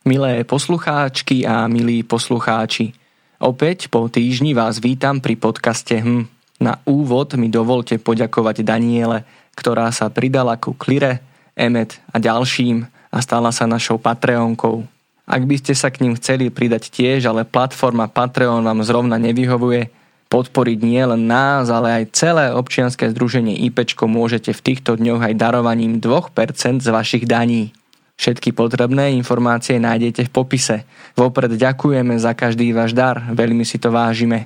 [0.00, 2.96] Milé poslucháčky a milí poslucháči,
[3.36, 6.24] opäť po týždni vás vítam pri podcaste HM.
[6.56, 11.20] Na úvod mi dovolte poďakovať Daniele, ktorá sa pridala ku Klire,
[11.52, 14.88] Emet a ďalším a stala sa našou Patreonkou.
[15.28, 19.92] Ak by ste sa k ním chceli pridať tiež, ale platforma Patreon vám zrovna nevyhovuje,
[20.32, 25.36] podporiť nie len nás, ale aj celé občianske združenie IPčko môžete v týchto dňoch aj
[25.36, 27.76] darovaním 2% z vašich daní.
[28.20, 30.84] Všetky potrebné informácie nájdete v popise.
[31.16, 34.44] Vopred ďakujeme za každý váš dar, veľmi si to vážime.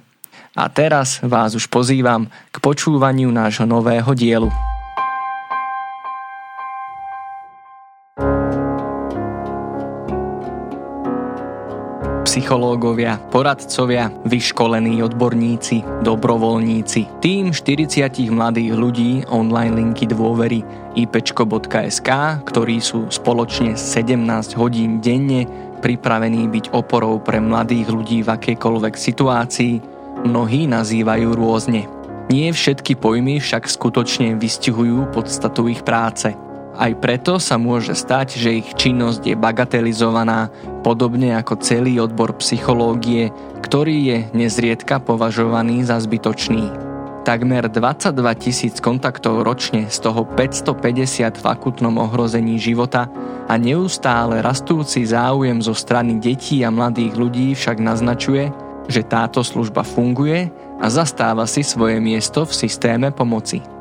[0.54, 4.73] A teraz vás už pozývam k počúvaniu nášho nového dielu.
[12.34, 17.22] Psychológovia, poradcovia, vyškolení odborníci, dobrovoľníci.
[17.22, 20.66] Tým 40 mladých ľudí online linky dôvery
[20.98, 22.10] ipečko.sk,
[22.42, 25.46] ktorí sú spoločne 17 hodín denne
[25.78, 29.74] pripravení byť oporou pre mladých ľudí v akejkoľvek situácii,
[30.26, 31.86] mnohí nazývajú rôzne.
[32.34, 36.34] Nie všetky pojmy však skutočne vystihujú podstatu ich práce–
[36.74, 40.50] aj preto sa môže stať, že ich činnosť je bagatelizovaná,
[40.82, 43.30] podobne ako celý odbor psychológie,
[43.62, 46.70] ktorý je nezriedka považovaný za zbytočný.
[47.24, 53.08] Takmer 22 tisíc kontaktov ročne, z toho 550 v akutnom ohrození života
[53.48, 58.52] a neustále rastúci záujem zo strany detí a mladých ľudí však naznačuje,
[58.92, 63.73] že táto služba funguje a zastáva si svoje miesto v systéme pomoci.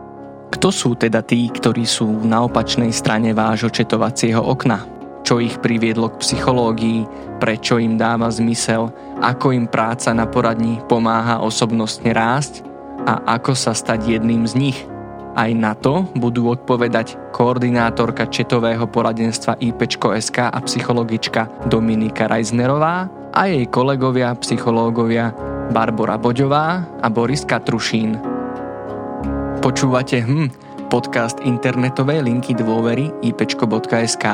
[0.53, 4.85] Kto sú teda tí, ktorí sú na opačnej strane vášho četovacieho okna?
[5.25, 7.09] Čo ich priviedlo k psychológii,
[7.41, 12.61] prečo im dáva zmysel, ako im práca na poradni pomáha osobnostne rásť
[13.09, 14.79] a ako sa stať jedným z nich.
[15.33, 23.65] Aj na to budú odpovedať koordinátorka četového poradenstva IPčko.sk a psychologička Dominika Reisnerová a jej
[23.73, 25.33] kolegovia psychológovia
[25.73, 28.32] Barbara Boďová a Boris Katrušín.
[29.63, 30.51] Počúvate hm,
[30.91, 34.25] podcast internetovej linky dôvery ipečko.sk.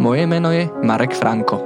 [0.00, 1.60] Moje meno je Marek Franko.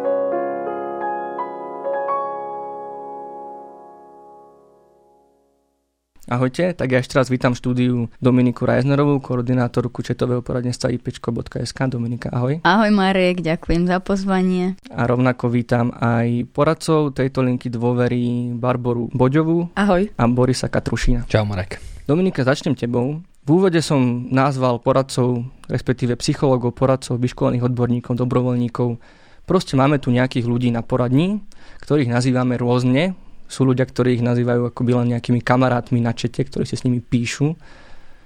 [6.26, 11.78] Ahojte, tak ja ešte raz vítam štúdiu Dominiku Reisnerovú, koordinátorku četového poradenstva ipečko.sk.
[11.86, 12.58] Dominika, ahoj.
[12.66, 14.74] Ahoj Marek, ďakujem za pozvanie.
[14.90, 19.70] A rovnako vítam aj poradcov tejto linky dôvery Barboru Boďovú.
[19.78, 20.10] Ahoj.
[20.10, 21.30] A Borisa Katrušina.
[21.30, 21.91] Čau Marek.
[22.02, 23.22] Dominika, začnem tebou.
[23.46, 28.98] V úvode som nazval poradcov, respektíve psychológov, poradcov, vyškolených odborníkov, dobrovoľníkov.
[29.46, 31.46] Proste máme tu nejakých ľudí na poradní,
[31.78, 33.14] ktorých nazývame rôzne.
[33.46, 36.98] Sú ľudia, ktorí ich nazývajú ako len nejakými kamarátmi na čete, ktorí si s nimi
[36.98, 37.54] píšu.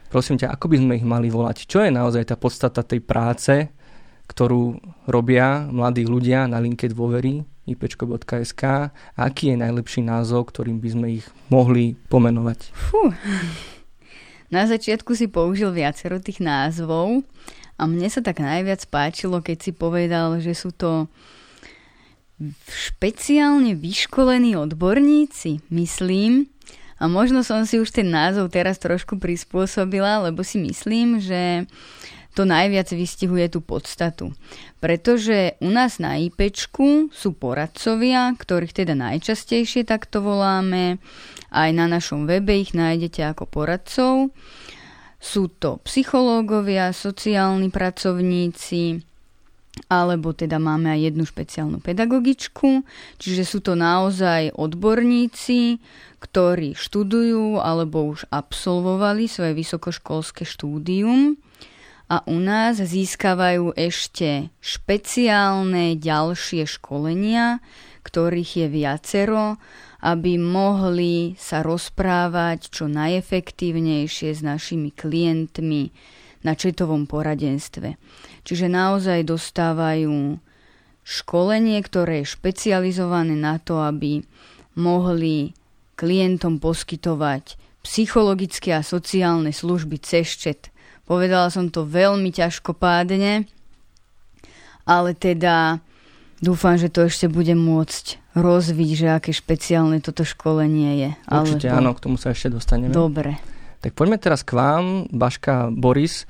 [0.08, 1.68] Prosím ťa, ako by sme ich mali volať?
[1.68, 3.68] Čo je naozaj tá podstata tej práce,
[4.24, 11.06] ktorú robia mladí ľudia na linke dôvery ipečko.sk aký je najlepší názov, ktorým by sme
[11.20, 12.70] ich mohli pomenovať?
[12.72, 13.10] Fú.
[14.46, 17.26] Na začiatku si použil viacero tých názvov
[17.76, 21.10] a mne sa tak najviac páčilo, keď si povedal, že sú to
[22.68, 26.46] špeciálne vyškolení odborníci, myslím.
[26.96, 31.68] A možno som si už ten názov teraz trošku prispôsobila, lebo si myslím, že
[32.36, 34.36] to najviac vystihuje tú podstatu.
[34.76, 41.00] Pretože u nás na IPčku sú poradcovia, ktorých teda najčastejšie takto voláme.
[41.48, 44.12] Aj na našom webe ich nájdete ako poradcov.
[45.16, 49.00] Sú to psychológovia, sociálni pracovníci,
[49.88, 52.84] alebo teda máme aj jednu špeciálnu pedagogičku,
[53.16, 55.80] čiže sú to naozaj odborníci,
[56.20, 61.40] ktorí študujú alebo už absolvovali svoje vysokoškolské štúdium
[62.06, 67.58] a u nás získavajú ešte špeciálne ďalšie školenia,
[68.06, 69.58] ktorých je viacero,
[70.06, 75.90] aby mohli sa rozprávať čo najefektívnejšie s našimi klientmi
[76.46, 77.98] na četovom poradenstve.
[78.46, 80.38] Čiže naozaj dostávajú
[81.02, 84.22] školenie, ktoré je špecializované na to, aby
[84.78, 85.50] mohli
[85.98, 90.70] klientom poskytovať psychologické a sociálne služby cez čet
[91.06, 93.46] Povedala som to veľmi ťažkopádne,
[94.86, 95.78] ale teda
[96.42, 101.10] dúfam, že to ešte bude môcť rozviť, že aké špeciálne toto školenie je.
[101.30, 101.78] Určite Alebo...
[101.78, 102.92] áno, k tomu sa ešte dostaneme.
[102.92, 103.38] Dobre.
[103.80, 106.26] Tak poďme teraz k vám, Baška Boris.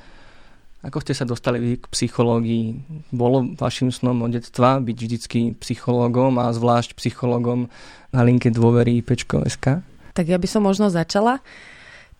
[0.84, 2.78] Ako ste sa dostali vy k psychológii?
[3.10, 7.66] Bolo vašim snom od detstva byť vždycky psychológom a zvlášť psychológom
[8.14, 9.82] na linke dôvery Pečko.sk?
[10.14, 11.42] Tak ja by som možno začala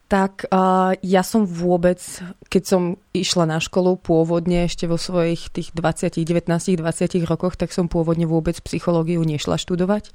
[0.07, 1.99] Tak uh, ja som vôbec,
[2.47, 7.75] keď som išla na školu pôvodne ešte vo svojich tých 20, 19, 20 rokoch, tak
[7.75, 10.15] som pôvodne vôbec psychológiu nešla študovať.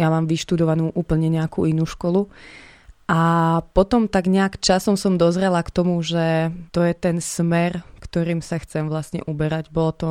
[0.00, 2.32] Ja mám vyštudovanú úplne nejakú inú školu.
[3.08, 3.20] A
[3.72, 8.60] potom tak nejak časom som dozrela k tomu, že to je ten smer, ktorým sa
[8.60, 9.68] chcem vlastne uberať.
[9.68, 10.10] Bolo to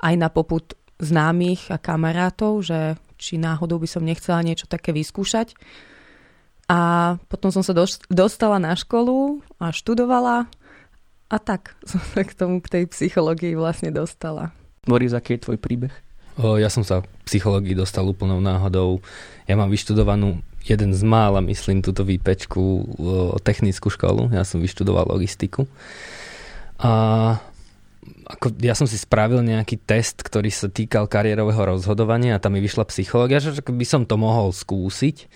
[0.00, 5.56] aj na poput známych a kamarátov, že či náhodou by som nechcela niečo také vyskúšať.
[6.72, 6.80] A
[7.28, 7.76] potom som sa
[8.08, 10.48] dostala na školu a študovala
[11.28, 14.56] a tak som sa k tomu, k tej psychológii vlastne dostala.
[14.88, 15.92] Boris, aký je tvoj príbeh?
[16.40, 19.04] O, ja som sa v psychológii dostal úplnou náhodou.
[19.44, 22.76] Ja mám vyštudovanú jeden z mála, myslím, túto výpečku o,
[23.36, 24.32] technickú školu.
[24.32, 25.68] Ja som vyštudoval logistiku.
[26.80, 27.36] A
[28.32, 32.64] ako, ja som si spravil nejaký test, ktorý sa týkal kariérového rozhodovania a tam mi
[32.64, 35.28] vyšla psychológia, že by som to mohol skúsiť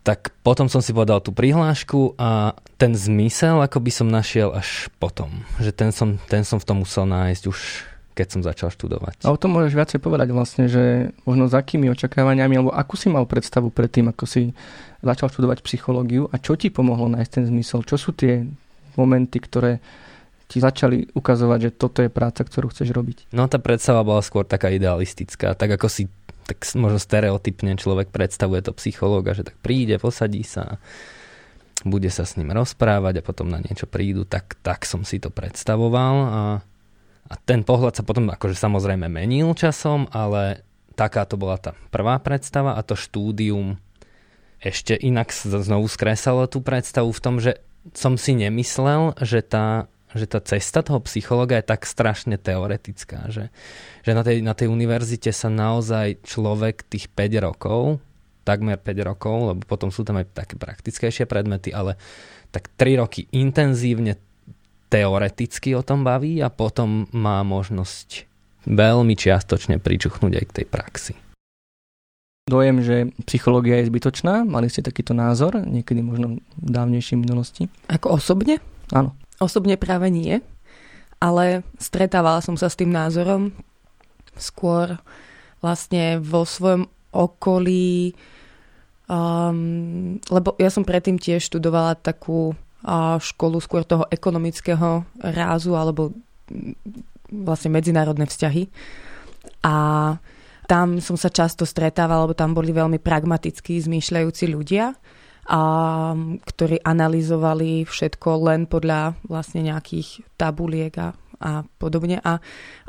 [0.00, 4.88] tak potom som si povedal tú prihlášku a ten zmysel ako by som našiel až
[4.96, 5.44] potom.
[5.60, 7.60] Že ten som, ten som v tom musel nájsť už
[8.10, 9.24] keď som začal študovať.
[9.24, 13.08] A o tom môžeš viacej povedať vlastne, že možno s akými očakávaniami, alebo akú si
[13.08, 14.52] mal predstavu predtým, ako si
[15.00, 17.80] začal študovať psychológiu a čo ti pomohlo nájsť ten zmysel?
[17.80, 18.44] Čo sú tie
[18.98, 19.80] momenty, ktoré
[20.50, 23.30] ti začali ukazovať, že toto je práca, ktorú chceš robiť?
[23.30, 26.10] No tá predstava bola skôr taká idealistická, tak ako si
[26.46, 30.80] tak možno stereotypne človek predstavuje to psychológa, že tak príde, posadí sa,
[31.84, 35.32] bude sa s ním rozprávať a potom na niečo prídu, tak, tak som si to
[35.32, 36.42] predstavoval a,
[37.30, 40.64] a ten pohľad sa potom akože samozrejme menil časom, ale
[40.98, 43.80] taká to bola tá prvá predstava a to štúdium
[44.60, 47.64] ešte inak znovu skresalo tú predstavu v tom, že
[47.96, 53.54] som si nemyslel, že tá že tá cesta toho psychologa je tak strašne teoretická, že,
[54.02, 58.02] že na, tej, na tej univerzite sa naozaj človek tých 5 rokov,
[58.42, 61.94] takmer 5 rokov, lebo potom sú tam aj také praktickejšie predmety, ale
[62.50, 64.18] tak 3 roky intenzívne
[64.90, 68.26] teoreticky o tom baví a potom má možnosť
[68.66, 71.14] veľmi čiastočne pričuchnúť aj k tej praxi.
[72.50, 74.42] Dojem, že psychológia je zbytočná?
[74.42, 75.62] Mali ste takýto názor?
[75.62, 77.70] Niekedy možno v dávnejšej minulosti?
[77.86, 78.58] Ako osobne?
[78.90, 79.14] Áno.
[79.40, 80.44] Osobne práve nie,
[81.16, 83.56] ale stretávala som sa s tým názorom
[84.36, 85.00] skôr
[85.64, 88.12] vlastne vo svojom okolí,
[89.08, 96.12] um, lebo ja som predtým tiež študovala takú uh, školu skôr toho ekonomického rázu alebo
[97.32, 98.68] vlastne medzinárodné vzťahy.
[99.64, 99.76] A
[100.68, 104.92] tam som sa často stretávala, lebo tam boli veľmi pragmatickí, zmýšľajúci ľudia
[105.50, 105.62] a,
[106.46, 111.10] ktorí analyzovali všetko len podľa vlastne nejakých tabuliek a,
[111.42, 112.22] a podobne.
[112.22, 112.38] A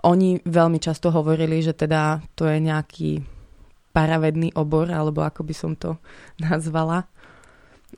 [0.05, 3.11] oni veľmi často hovorili, že teda to je nejaký
[3.91, 5.97] paravedný obor, alebo ako by som to
[6.47, 7.09] nazvala.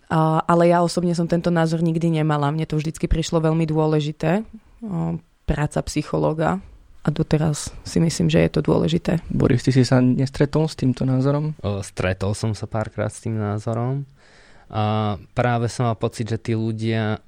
[0.07, 2.49] A, ale ja osobne som tento názor nikdy nemala.
[2.49, 4.47] Mne to vždycky prišlo veľmi dôležité.
[4.79, 6.63] O, práca psychológa
[7.03, 9.19] a doteraz si myslím, že je to dôležité.
[9.27, 11.51] Boris, ty si sa nestretol s týmto názorom?
[11.59, 14.07] O, stretol som sa párkrát s tým názorom.
[14.73, 17.21] A práve som mal pocit, že tí ľudia,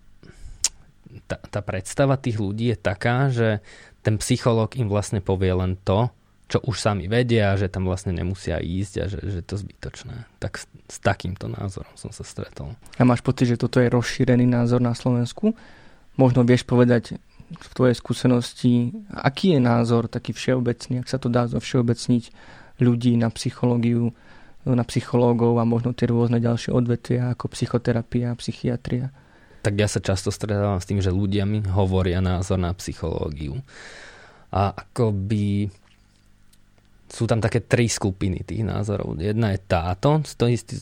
[1.30, 3.62] tá, tá predstava tých ľudí je taká, že
[4.02, 6.10] ten psychológ im vlastne povie len to,
[6.46, 10.26] čo už sami vedia, že tam vlastne nemusia ísť a že, že to zbytočné.
[10.42, 12.74] Tak s, s takýmto názorom som sa stretol.
[12.98, 15.54] A máš pocit, že toto je rozšírený názor na Slovensku?
[16.18, 21.46] Možno vieš povedať v tvojej skúsenosti, aký je názor taký všeobecný, ak sa to dá
[21.46, 22.34] zo všeobecniť
[22.82, 24.14] ľudí na psychológiu
[24.74, 29.14] na psychológov a možno tie rôzne ďalšie odvetvia ako psychoterapia, psychiatria.
[29.62, 33.62] Tak ja sa často stretávam s tým, že ľudia mi hovoria názor na psychológiu.
[34.50, 35.70] A akoby
[37.06, 39.14] sú tam také tri skupiny tých názorov.
[39.22, 40.26] Jedna je táto,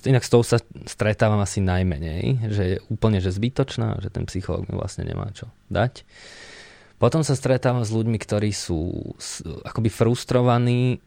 [0.08, 4.68] inak s tou sa stretávam asi najmenej, že je úplne že zbytočná, že ten psychológ
[4.72, 6.08] mi vlastne nemá čo dať.
[6.96, 9.12] Potom sa stretávam s ľuďmi, ktorí sú
[9.68, 11.04] akoby frustrovaní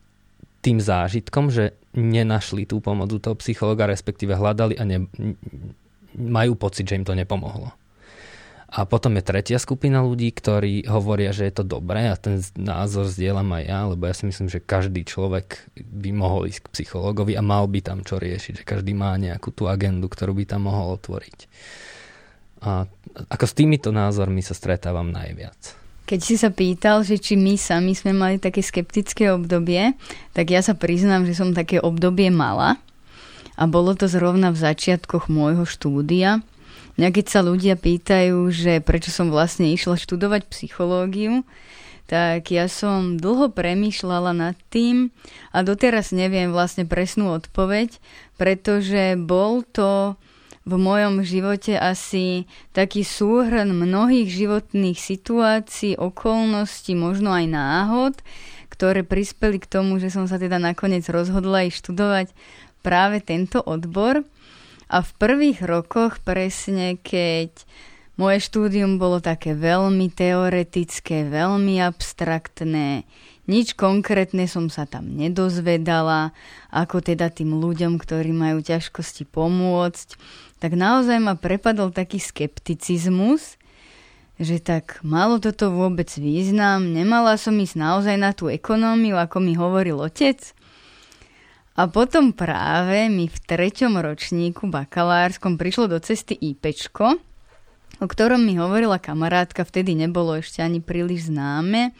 [0.66, 5.06] tým zážitkom, že nenašli tú pomoc u toho psychologa, respektíve hľadali a ne,
[6.18, 7.70] majú pocit, že im to nepomohlo.
[8.66, 13.06] A potom je tretia skupina ľudí, ktorí hovoria, že je to dobré a ten názor
[13.06, 17.38] zdieľam aj ja, lebo ja si myslím, že každý človek by mohol ísť k psychologovi
[17.38, 20.66] a mal by tam čo riešiť, že každý má nejakú tú agendu, ktorú by tam
[20.66, 21.38] mohol otvoriť.
[22.66, 22.90] A
[23.30, 25.85] ako s týmito názormi sa stretávam najviac.
[26.06, 29.98] Keď si sa pýtal, že či my sami sme mali také skeptické obdobie,
[30.30, 32.78] tak ja sa priznám, že som také obdobie mala.
[33.58, 36.46] A bolo to zrovna v začiatkoch môjho štúdia.
[36.96, 41.42] Mňa keď sa ľudia pýtajú, že prečo som vlastne išla študovať psychológiu,
[42.06, 45.10] tak ja som dlho premýšľala nad tým
[45.50, 47.98] a doteraz neviem vlastne presnú odpoveď,
[48.38, 50.14] pretože bol to
[50.66, 58.14] v mojom živote asi taký súhrn mnohých životných situácií, okolností, možno aj náhod,
[58.66, 62.26] ktoré prispeli k tomu, že som sa teda nakoniec rozhodla aj študovať
[62.82, 64.26] práve tento odbor.
[64.90, 67.50] A v prvých rokoch presne, keď
[68.18, 73.06] moje štúdium bolo také veľmi teoretické, veľmi abstraktné,
[73.46, 76.34] nič konkrétne som sa tam nedozvedala,
[76.70, 80.08] ako teda tým ľuďom, ktorí majú ťažkosti pomôcť,
[80.58, 83.58] tak naozaj ma prepadol taký skepticizmus,
[84.36, 89.56] že tak malo toto vôbec význam, nemala som ísť naozaj na tú ekonómiu, ako mi
[89.56, 90.52] hovoril otec.
[91.76, 97.20] A potom práve mi v treťom ročníku bakalárskom prišlo do cesty IPčko,
[98.00, 101.92] o ktorom mi hovorila kamarátka, vtedy nebolo ešte ani príliš známe.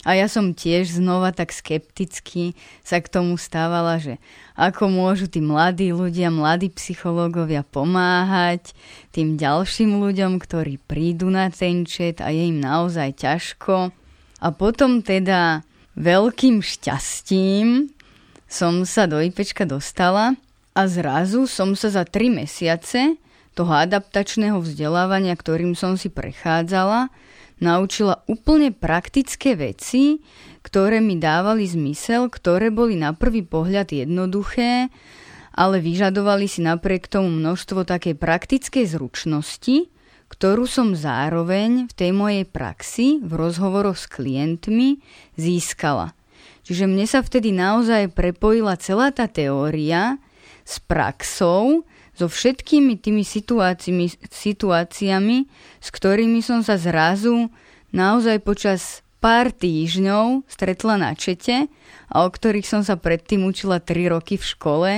[0.00, 4.16] A ja som tiež znova tak skepticky sa k tomu stávala, že
[4.56, 8.72] ako môžu tí mladí ľudia, mladí psychológovia pomáhať
[9.12, 13.92] tým ďalším ľuďom, ktorí prídu na ten čet a je im naozaj ťažko.
[14.40, 15.68] A potom teda
[16.00, 17.92] veľkým šťastím
[18.48, 20.32] som sa do IPčka dostala
[20.72, 23.20] a zrazu som sa za tri mesiace
[23.52, 27.12] toho adaptačného vzdelávania, ktorým som si prechádzala,
[27.60, 30.20] naučila úplne praktické veci,
[30.60, 34.92] ktoré mi dávali zmysel, ktoré boli na prvý pohľad jednoduché,
[35.56, 39.88] ale vyžadovali si napriek tomu množstvo takej praktickej zručnosti,
[40.30, 45.02] ktorú som zároveň v tej mojej praxi, v rozhovoroch s klientmi
[45.34, 46.14] získala.
[46.62, 50.22] Čiže mne sa vtedy naozaj prepojila celá tá teória
[50.62, 51.82] s praxou,
[52.20, 55.38] so všetkými tými situáciami, situáciami,
[55.80, 57.48] s ktorými som sa zrazu
[57.96, 61.72] naozaj počas pár týždňov stretla na čete
[62.12, 64.90] a o ktorých som sa predtým učila 3 roky v škole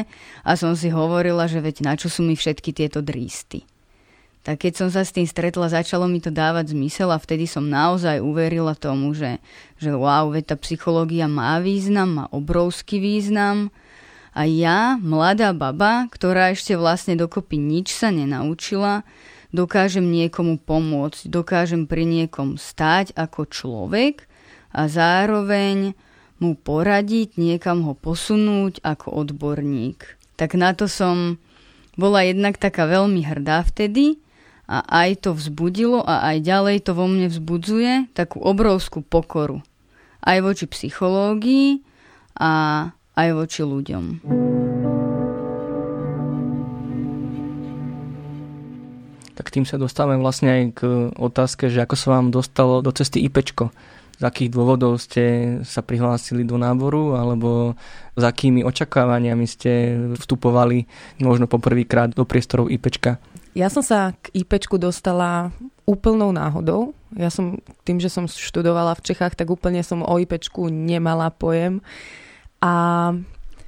[0.43, 3.63] a som si hovorila, že veď na čo sú mi všetky tieto drísty.
[4.43, 7.63] Tak keď som sa s tým stretla, začalo mi to dávať zmysel a vtedy som
[7.63, 9.39] naozaj uverila tomu, že,
[9.79, 13.71] že wow, veď tá psychológia má význam, má obrovský význam
[14.33, 19.05] a ja, mladá baba, ktorá ešte vlastne dokopy nič sa nenaučila,
[19.53, 24.25] dokážem niekomu pomôcť, dokážem pri niekom stáť ako človek
[24.73, 25.93] a zároveň
[26.41, 30.17] mu poradiť, niekam ho posunúť ako odborník.
[30.41, 31.37] Tak na to som
[31.95, 34.17] bola jednak taká veľmi hrdá vtedy
[34.65, 39.61] a aj to vzbudilo a aj ďalej to vo mne vzbudzuje takú obrovskú pokoru.
[40.25, 41.85] Aj voči psychológii
[42.41, 42.51] a
[43.17, 44.05] aj voči ľuďom.
[49.33, 50.81] Tak tým sa dostávame vlastne aj k
[51.17, 53.73] otázke, že ako sa vám dostalo do cesty IPčko.
[54.21, 57.75] Z akých dôvodov ste sa prihlásili do náboru alebo
[58.15, 60.87] s akými očakávaniami ste vstupovali
[61.19, 63.19] možno poprvýkrát do priestorov IPčka?
[63.53, 65.51] Ja som sa k IPčku dostala
[65.85, 66.95] úplnou náhodou.
[67.19, 71.83] Ja som tým, že som študovala v Čechách, tak úplne som o IPčku nemala pojem.
[72.63, 72.73] A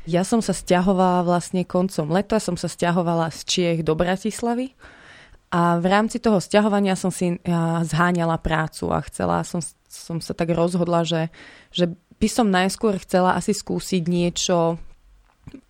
[0.07, 4.73] ja som sa stiahovala vlastne koncom leta, som sa stiahovala z Čiech do Bratislavy
[5.55, 7.39] a v rámci toho stiahovania som si
[7.87, 11.31] zháňala prácu a chcela som, som sa tak rozhodla, že,
[11.71, 14.83] že by som najskôr chcela asi skúsiť niečo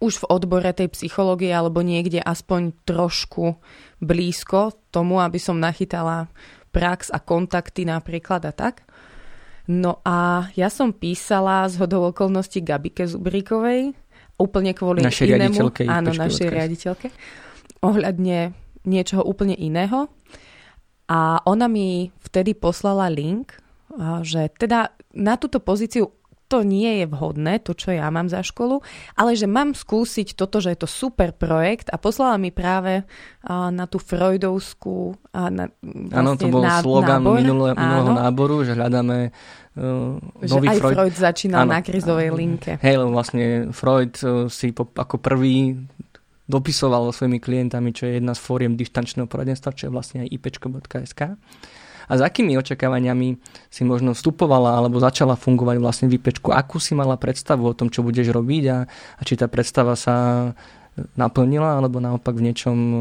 [0.00, 3.60] už v odbore tej psychológie alebo niekde aspoň trošku
[4.00, 6.32] blízko tomu, aby som nachytala
[6.72, 8.88] prax a kontakty napríklad a tak.
[9.64, 13.96] No a ja som písala z hodou okolností Gabike Zubríkovej,
[14.36, 15.56] úplne kvôli našej inému.
[15.56, 17.06] Riaditeľke, áno, našej riaditeľke.
[17.80, 18.52] Ohľadne
[18.84, 20.12] niečoho úplne iného.
[21.08, 23.56] A ona mi vtedy poslala link,
[24.24, 26.12] že teda na túto pozíciu
[26.54, 28.78] to nie je vhodné, to, čo ja mám za školu,
[29.18, 33.74] ale že mám skúsiť toto, že je to super projekt a poslala mi práve uh,
[33.74, 37.42] na tú freudovskú uh, na, vlastne Áno, to bol ná, slogan nábor.
[37.42, 40.14] minulého, minulého náboru, že hľadáme uh,
[40.46, 40.94] nový aj Freud.
[40.94, 42.78] Freud začínal áno, na krizovej linke.
[42.78, 45.74] Hej, lebo vlastne Freud uh, si po, ako prvý
[46.46, 50.28] dopisoval so svojimi klientami, čo je jedna z fóriem distančného poradenstva, čo je vlastne aj
[50.28, 51.20] ipečko.sk
[52.08, 53.28] a s akými očakávaniami
[53.68, 56.52] si možno vstupovala alebo začala fungovať vlastne v IPčku.
[56.52, 60.50] Akú si mala predstavu o tom, čo budeš robiť a, a či tá predstava sa
[61.18, 62.98] naplnila alebo naopak v niečom e,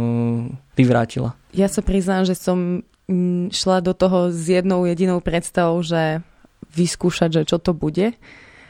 [0.74, 1.38] vyvrátila?
[1.54, 6.26] Ja sa priznám, že som mm, šla do toho s jednou jedinou predstavou, že
[6.74, 8.18] vyskúšať, že čo to bude.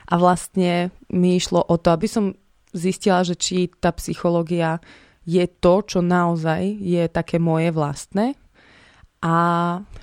[0.03, 2.35] A vlastne mi išlo o to, aby som
[2.75, 4.83] zistila, že či tá psychológia
[5.23, 8.35] je to, čo naozaj je také moje vlastné
[9.23, 9.35] a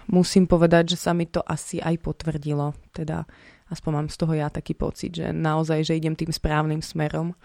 [0.08, 2.72] musím povedať, že sa mi to asi aj potvrdilo.
[2.88, 3.28] Teda
[3.68, 7.36] aspoň mám z toho ja taký pocit, že naozaj, že idem tým správnym smerom.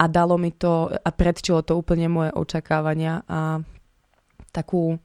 [0.00, 3.60] A dalo mi to, a predčilo to úplne moje očakávania a
[4.50, 4.96] takú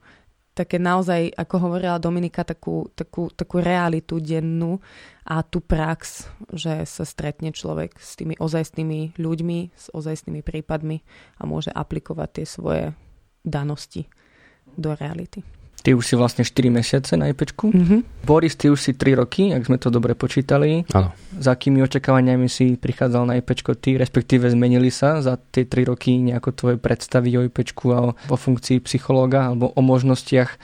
[0.56, 4.82] také naozaj, ako hovorila Dominika, takú, takú, takú realitu dennú
[5.22, 11.04] a tú prax, že sa stretne človek s tými ozajstnými ľuďmi, s ozajstnými prípadmi
[11.38, 12.84] a môže aplikovať tie svoje
[13.46, 14.10] danosti
[14.74, 15.57] do reality.
[15.78, 17.70] Ty už si vlastne 4 mesiace na IPčku.
[17.70, 18.26] Mm-hmm.
[18.26, 20.82] Boris, ty už si 3 roky, ak sme to dobre počítali.
[20.90, 21.14] Áno.
[21.38, 26.18] Za akými očakávaniami si prichádzal na IPčko ty, respektíve zmenili sa za tie 3 roky
[26.18, 30.58] nejako tvoje predstavy o IPčku a o, o funkcii psychológa alebo o možnostiach e,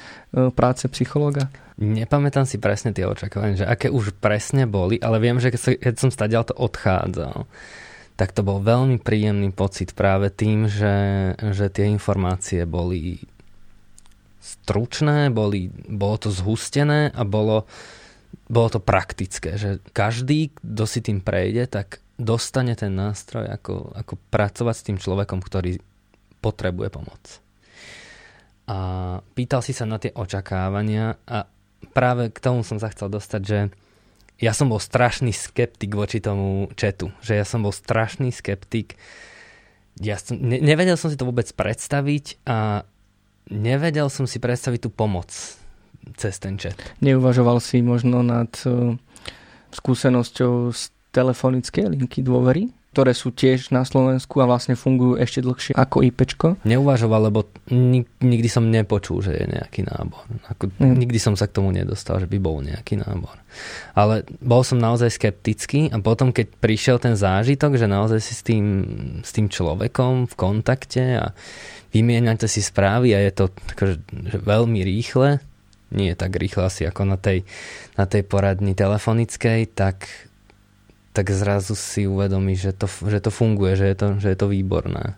[0.50, 1.46] práce psychológa?
[1.74, 6.10] Nepamätám si presne tie očakávania, že aké už presne boli, ale viem, že keď som
[6.10, 7.50] stadiaľ to odchádzal,
[8.14, 13.18] tak to bol veľmi príjemný pocit práve tým, že, že tie informácie boli
[14.44, 17.64] stručné, boli, bolo to zhustené a bolo,
[18.44, 24.14] bolo to praktické, že každý, kto si tým prejde, tak dostane ten nástroj, ako, ako
[24.28, 25.80] pracovať s tým človekom, ktorý
[26.44, 27.22] potrebuje pomoc.
[28.68, 28.76] A
[29.32, 31.48] pýtal si sa na tie očakávania a
[31.96, 33.58] práve k tomu som sa chcel dostať, že
[34.40, 39.00] ja som bol strašný skeptik voči tomu četu, že ja som bol strašný skeptik,
[40.02, 42.88] ja som, ne, nevedel som si to vôbec predstaviť a
[43.50, 45.32] nevedel som si predstaviť tú pomoc
[46.16, 46.76] cez ten chat.
[47.00, 48.94] Neuvažoval si možno nad uh,
[49.72, 52.68] skúsenosťou z telefonickej linky dôvery?
[52.94, 56.62] Ktoré sú tiež na Slovensku a vlastne fungujú ešte dlhšie ako IPčko.
[56.62, 57.50] Neuvažoval, lebo
[58.22, 60.22] nikdy som nepočul, že je nejaký nábor.
[60.46, 60.94] Ako, mm.
[60.94, 63.34] Nikdy som sa k tomu nedostal, že by bol nejaký nábor.
[63.98, 68.46] Ale bol som naozaj skeptický a potom, keď prišiel ten zážitok, že naozaj si s
[68.46, 68.66] tým,
[69.26, 71.34] s tým človekom v kontakte a
[71.90, 75.42] vymieňate si správy a je to akože, že veľmi rýchle,
[75.94, 77.46] nie tak rýchle asi ako na tej,
[77.94, 80.10] na tej poradni telefonickej, tak
[81.14, 84.50] tak zrazu si uvedomí, že to, že to funguje, že je to, že je to
[84.50, 85.14] výborné.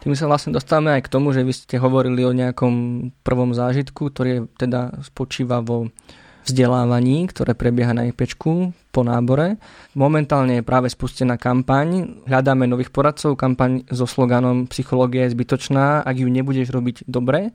[0.00, 2.72] Tým sa vlastne dostávame aj k tomu, že vy ste hovorili o nejakom
[3.20, 5.92] prvom zážitku, ktorý teda spočíva vo
[6.48, 9.60] vzdelávaní, ktoré prebieha na IPčku po nábore.
[9.92, 12.24] Momentálne je práve spustená kampaň.
[12.24, 13.36] Hľadáme nových poradcov.
[13.36, 17.52] Kampaň so sloganom Psychológia je zbytočná, ak ju nebudeš robiť dobre.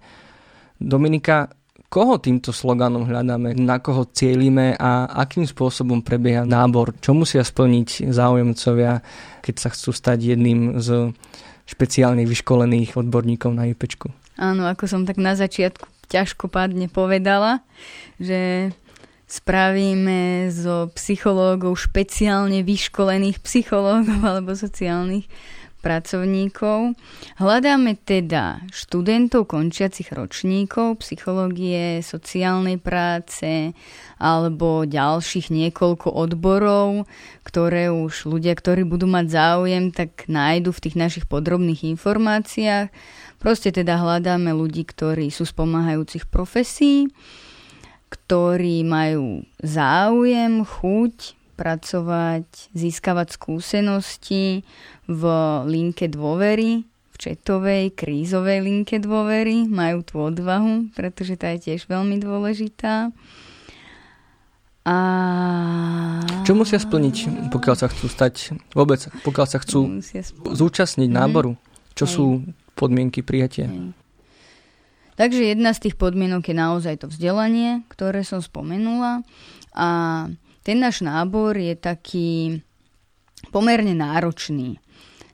[0.78, 1.50] Dominika,
[1.94, 8.10] koho týmto sloganom hľadáme, na koho cieľime a akým spôsobom prebieha nábor, čo musia splniť
[8.10, 9.06] záujemcovia,
[9.46, 11.14] keď sa chcú stať jedným z
[11.70, 14.10] špeciálne vyškolených odborníkov na IPčku.
[14.42, 17.62] Áno, ako som tak na začiatku ťažkopádne povedala,
[18.18, 18.74] že
[19.30, 25.30] spravíme zo psychológov špeciálne vyškolených psychológov alebo sociálnych
[25.84, 26.96] pracovníkov.
[27.36, 33.76] Hľadáme teda študentov končiacich ročníkov psychológie, sociálnej práce
[34.16, 37.04] alebo ďalších niekoľko odborov,
[37.44, 42.88] ktoré už ľudia, ktorí budú mať záujem, tak nájdu v tých našich podrobných informáciách.
[43.44, 47.12] Proste teda hľadáme ľudí, ktorí sú z pomáhajúcich profesí,
[48.08, 54.66] ktorí majú záujem, chuť pracovať, získavať skúsenosti
[55.06, 55.24] v
[55.70, 59.70] linke dôvery, v četovej, krízovej linke dôvery.
[59.70, 63.14] Majú tú odvahu, pretože tá je tiež veľmi dôležitá.
[64.84, 64.98] A...
[66.44, 70.04] Čo musia splniť, pokiaľ sa chcú stať, vôbec, pokiaľ sa chcú
[70.44, 71.16] zúčastniť mm.
[71.16, 71.56] náboru?
[71.96, 72.12] Čo Hej.
[72.12, 72.26] sú
[72.76, 73.72] podmienky prijatia?
[73.72, 73.96] Hej.
[75.14, 79.22] Takže jedna z tých podmienok je naozaj to vzdelanie, ktoré som spomenula.
[79.72, 79.90] A
[80.64, 82.64] ten náš nábor je taký
[83.52, 84.80] pomerne náročný.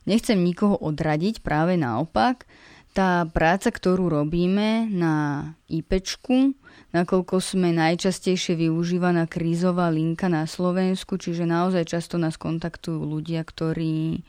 [0.10, 2.50] Nechcem nikoho odradiť, práve naopak.
[2.98, 6.58] Tá práca, ktorú robíme na IPčku,
[6.90, 14.26] nakoľko sme najčastejšie využívaná krízová linka na Slovensku, čiže naozaj často nás kontaktujú ľudia, ktorí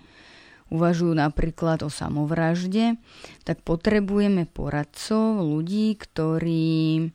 [0.68, 3.00] uvažujú napríklad o samovražde,
[3.42, 7.10] tak potrebujeme poradcov, ľudí, ktorí,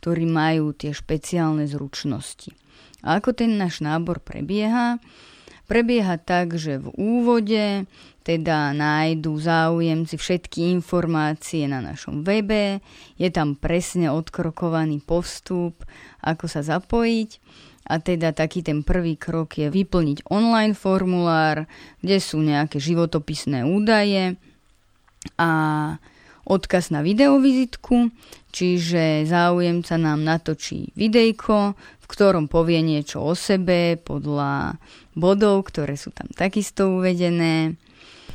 [0.00, 2.54] ktorí majú tie špeciálne zručnosti.
[3.04, 4.96] A ako ten náš nábor prebieha?
[5.68, 7.88] Prebieha tak, že v úvode
[8.24, 12.80] teda nájdú záujemci všetky informácie na našom webe,
[13.20, 15.84] je tam presne odkrokovaný postup,
[16.24, 17.30] ako sa zapojiť.
[17.84, 21.68] A teda taký ten prvý krok je vyplniť online formulár,
[22.00, 24.40] kde sú nejaké životopisné údaje
[25.36, 25.50] a
[26.48, 28.08] odkaz na videovizitku,
[28.52, 34.76] čiže záujemca nám natočí videjko, v ktorom povie niečo o sebe podľa
[35.16, 37.80] bodov, ktoré sú tam takisto uvedené.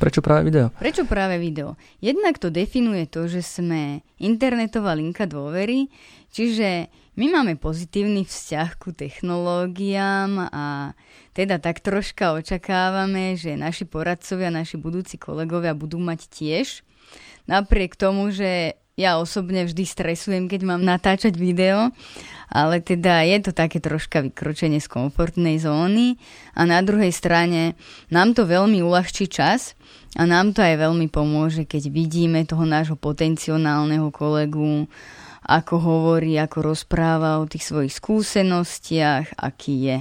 [0.01, 0.73] Prečo práve video?
[0.73, 1.77] Prečo práve video?
[2.01, 5.91] Jednak to definuje to, že sme internetová linka dôvery,
[6.33, 10.95] čiže My máme pozitívny vzťah ku technológiám a
[11.35, 16.79] teda tak troška očakávame, že naši poradcovia, naši budúci kolegovia budú mať tiež.
[17.43, 21.95] Napriek tomu, že ja osobne vždy stresujem, keď mám natáčať video,
[22.51, 26.19] ale teda je to také troška vykročenie z komfortnej zóny
[26.51, 27.79] a na druhej strane
[28.11, 29.79] nám to veľmi uľahčí čas
[30.19, 34.91] a nám to aj veľmi pomôže, keď vidíme toho nášho potenciálneho kolegu,
[35.47, 39.97] ako hovorí, ako rozpráva o tých svojich skúsenostiach, aký je.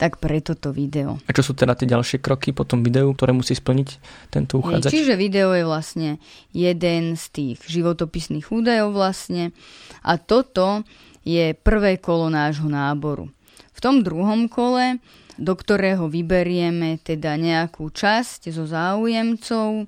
[0.00, 1.20] Tak preto to video.
[1.28, 3.88] A čo sú teda tie ďalšie kroky po tom videu, ktoré musí splniť
[4.32, 4.88] tento uchádzač?
[4.88, 6.16] Čiže video je vlastne
[6.56, 9.52] jeden z tých životopisných údajov vlastne
[10.00, 10.88] a toto
[11.20, 13.28] je prvé kolo nášho náboru.
[13.76, 15.04] V tom druhom kole,
[15.36, 19.84] do ktorého vyberieme teda nejakú časť zo záujemcov,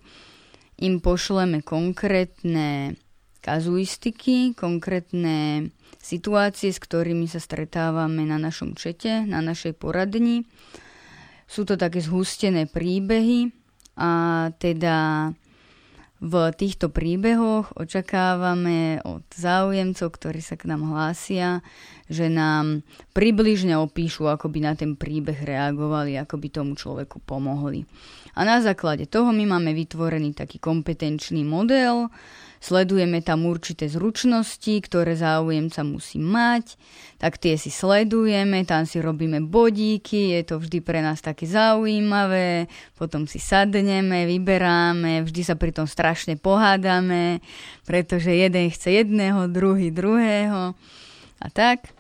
[0.82, 3.00] im pošleme konkrétne
[3.40, 10.44] kazuistiky, konkrétne situácie, s ktorými sa stretávame na našom čete, na našej poradni.
[11.46, 13.54] Sú to také zhustené príbehy
[13.94, 14.10] a
[14.58, 15.30] teda
[16.22, 21.66] v týchto príbehoch očakávame od záujemcov, ktorí sa k nám hlásia,
[22.06, 27.82] že nám približne opíšu, ako by na ten príbeh reagovali, ako by tomu človeku pomohli.
[28.38, 32.06] A na základe toho my máme vytvorený taký kompetenčný model,
[32.62, 36.78] Sledujeme tam určité zručnosti, ktoré záujemca musí mať,
[37.18, 42.70] tak tie si sledujeme, tam si robíme bodíky, je to vždy pre nás také zaujímavé,
[42.94, 47.42] potom si sadneme, vyberáme, vždy sa pri tom strašne pohádame,
[47.82, 50.78] pretože jeden chce jedného, druhý druhého
[51.42, 51.90] a tak.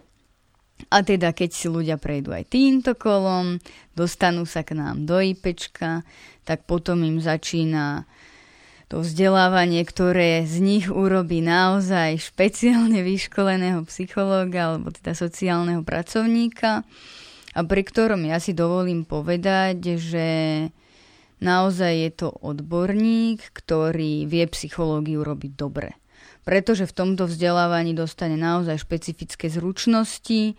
[0.94, 3.58] A teda keď si ľudia prejdú aj týmto kolom,
[3.98, 6.06] dostanú sa k nám do IPčka,
[6.46, 8.06] tak potom im začína
[8.92, 16.84] to vzdelávanie, ktoré z nich urobí naozaj špeciálne vyškoleného psychológa alebo teda sociálneho pracovníka
[17.56, 20.28] a pri ktorom ja si dovolím povedať, že
[21.40, 25.96] naozaj je to odborník, ktorý vie psychológiu robiť dobre.
[26.44, 30.52] Pretože v tomto vzdelávaní dostane naozaj špecifické zručnosti,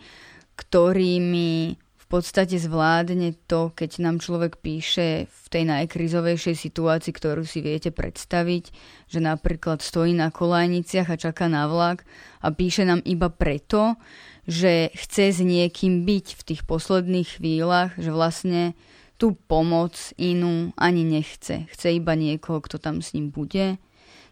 [0.57, 1.77] ktorými
[2.13, 8.69] podstate zvládne to, keď nám človek píše v tej najkrizovejšej situácii, ktorú si viete predstaviť,
[9.09, 12.05] že napríklad stojí na kolajniciach a čaká na vlak
[12.45, 13.97] a píše nám iba preto,
[14.45, 18.77] že chce s niekým byť v tých posledných chvíľach, že vlastne
[19.17, 21.65] tú pomoc inú ani nechce.
[21.73, 23.81] Chce iba niekoho, kto tam s ním bude.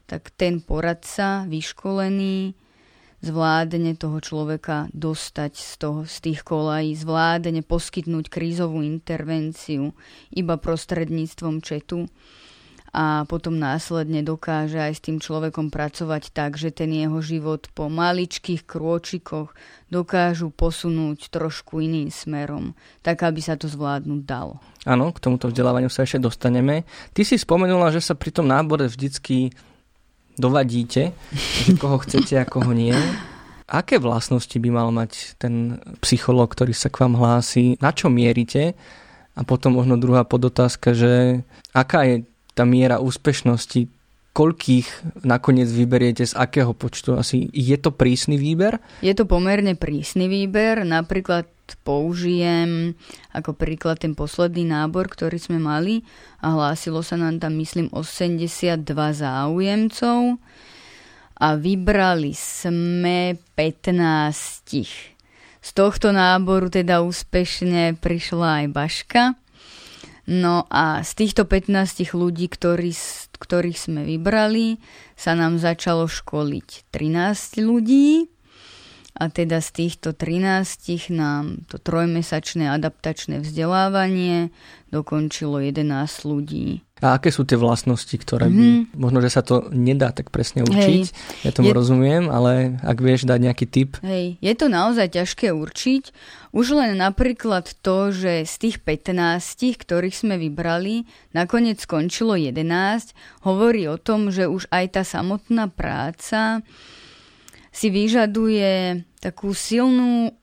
[0.06, 2.54] Tak ten poradca, vyškolený,
[3.22, 9.94] zvládne toho človeka dostať z, toho, z tých kolají, zvládne poskytnúť krízovú intervenciu
[10.34, 12.10] iba prostredníctvom četu
[12.92, 17.88] a potom následne dokáže aj s tým človekom pracovať tak, že ten jeho život po
[17.88, 19.56] maličkých krôčikoch
[19.88, 24.60] dokážu posunúť trošku iným smerom, tak aby sa to zvládnuť dalo.
[24.84, 26.84] Áno, k tomuto vzdelávaniu sa ešte dostaneme.
[27.16, 29.56] Ty si spomenula, že sa pri tom nábore vždycky
[30.36, 31.12] dovadíte,
[31.66, 32.96] že koho chcete a koho nie.
[33.72, 37.80] Aké vlastnosti by mal mať ten psychológ, ktorý sa k vám hlási?
[37.80, 38.76] Na čo mierite?
[39.32, 41.40] A potom možno druhá podotázka, že
[41.72, 43.88] aká je tá miera úspešnosti
[44.32, 47.20] koľkých nakoniec vyberiete z akého počtu?
[47.20, 48.80] Asi je to prísny výber?
[49.04, 50.88] Je to pomerne prísny výber.
[50.88, 51.48] Napríklad
[51.84, 52.96] použijem
[53.32, 56.04] ako príklad ten posledný nábor, ktorý sme mali
[56.44, 60.40] a hlásilo sa nám tam, myslím, 82 záujemcov
[61.42, 65.12] a vybrali sme 15.
[65.62, 69.24] Z tohto náboru teda úspešne prišla aj Baška.
[70.30, 72.94] No a z týchto 15 ľudí, ktorí,
[73.42, 74.78] ktorých sme vybrali,
[75.18, 78.30] sa nám začalo školiť 13 ľudí
[79.12, 84.56] a teda z týchto 13 nám to trojmesačné adaptačné vzdelávanie
[84.88, 85.84] dokončilo 11
[86.28, 86.84] ľudí.
[87.02, 88.62] A aké sú tie vlastnosti, ktoré by...
[88.62, 88.94] Mm-hmm.
[88.94, 91.50] Možno, že sa to nedá tak presne určiť, Hej.
[91.50, 91.78] ja tomu je...
[91.82, 93.98] rozumiem, ale ak vieš dať nejaký tip.
[94.06, 96.04] Hej, je to naozaj ťažké určiť.
[96.54, 99.18] Už len napríklad to, že z tých 15,
[99.82, 103.18] ktorých sme vybrali, nakoniec skončilo 11,
[103.50, 106.62] hovorí o tom, že už aj tá samotná práca
[107.72, 110.36] si vyžaduje takú silnú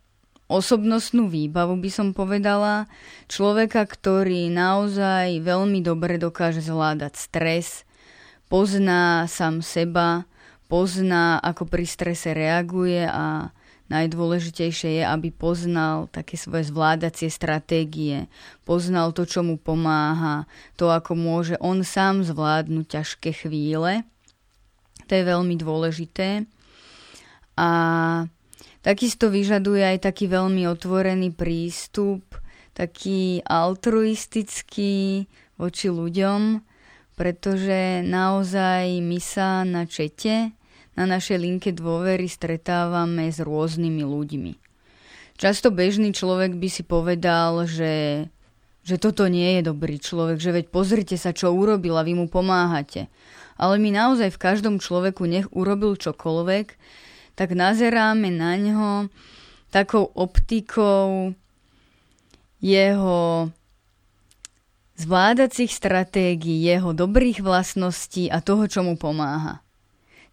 [0.49, 2.88] osobnostnú výbavu, by som povedala.
[3.29, 7.85] Človeka, ktorý naozaj veľmi dobre dokáže zvládať stres,
[8.49, 10.25] pozná sám seba,
[10.73, 13.53] pozná, ako pri strese reaguje a
[13.93, 18.29] najdôležitejšie je, aby poznal také svoje zvládacie stratégie,
[18.64, 24.05] poznal to, čo mu pomáha, to, ako môže on sám zvládnuť ťažké chvíle.
[25.09, 26.45] To je veľmi dôležité.
[27.59, 27.68] A
[28.87, 32.23] takisto vyžaduje aj taký veľmi otvorený prístup,
[32.71, 35.27] taký altruistický
[35.59, 36.62] voči ľuďom,
[37.18, 40.55] pretože naozaj my sa na čete,
[40.94, 44.53] na našej linke dôvery stretávame s rôznymi ľuďmi.
[45.38, 48.27] Často bežný človek by si povedal, že,
[48.83, 52.27] že toto nie je dobrý človek, že veď pozrite sa, čo urobil a vy mu
[52.31, 53.11] pomáhate.
[53.59, 56.66] Ale my naozaj v každom človeku, nech urobil čokoľvek,
[57.38, 58.90] tak nazeráme na ňo
[59.70, 61.38] takou optikou
[62.59, 63.46] jeho
[64.98, 69.62] zvládacích stratégií, jeho dobrých vlastností a toho, čo mu pomáha.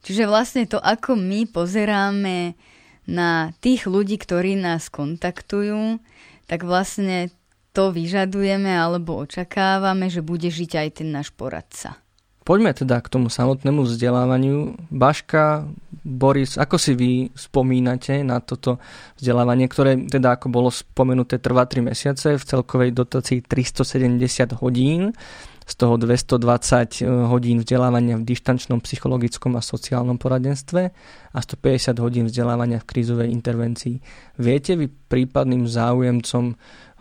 [0.01, 2.57] Čiže vlastne to, ako my pozeráme
[3.05, 6.01] na tých ľudí, ktorí nás kontaktujú,
[6.49, 7.29] tak vlastne
[7.77, 12.01] to vyžadujeme alebo očakávame, že bude žiť aj ten náš poradca.
[12.45, 14.77] Poďme teda k tomu samotnému vzdelávaniu.
[14.93, 15.65] Baška,
[16.05, 18.77] Boris, ako si vy spomínate na toto
[19.17, 25.17] vzdelávanie, ktoré teda ako bolo spomenuté trvá 3 mesiace v celkovej dotácii 370 hodín,
[25.65, 30.93] z toho 220 eh, hodín vzdelávania v dištančnom psychologickom a sociálnom poradenstve
[31.33, 33.97] a 150 hodín vzdelávania v krízovej intervencii.
[34.37, 36.53] Viete vy prípadným záujemcom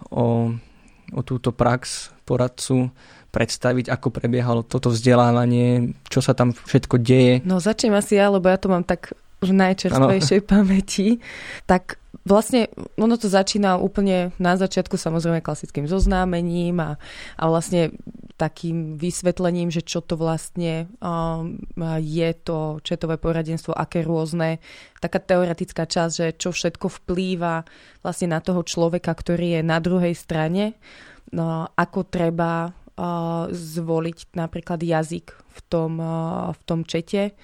[0.08, 0.56] o,
[1.12, 2.90] o túto prax poradcu
[3.34, 7.42] predstaviť, ako prebiehalo toto vzdelávanie, čo sa tam všetko deje?
[7.42, 10.48] No začnem asi ja, lebo ja to mám tak v najčerstvejšej ano.
[10.54, 11.18] pamäti.
[11.68, 16.90] Tak vlastne ono to začína úplne na začiatku samozrejme klasickým zoznámením a,
[17.36, 17.92] a vlastne
[18.34, 21.54] takým vysvetlením, že čo to vlastne um,
[22.02, 24.58] je to četové poradenstvo, aké rôzne,
[24.98, 27.62] taká teoretická časť, že čo všetko vplýva
[28.02, 30.74] vlastne na toho človeka, ktorý je na druhej strane,
[31.34, 32.70] no, ako treba
[33.50, 35.98] zvoliť napríklad jazyk v tom,
[36.54, 37.34] v tom čete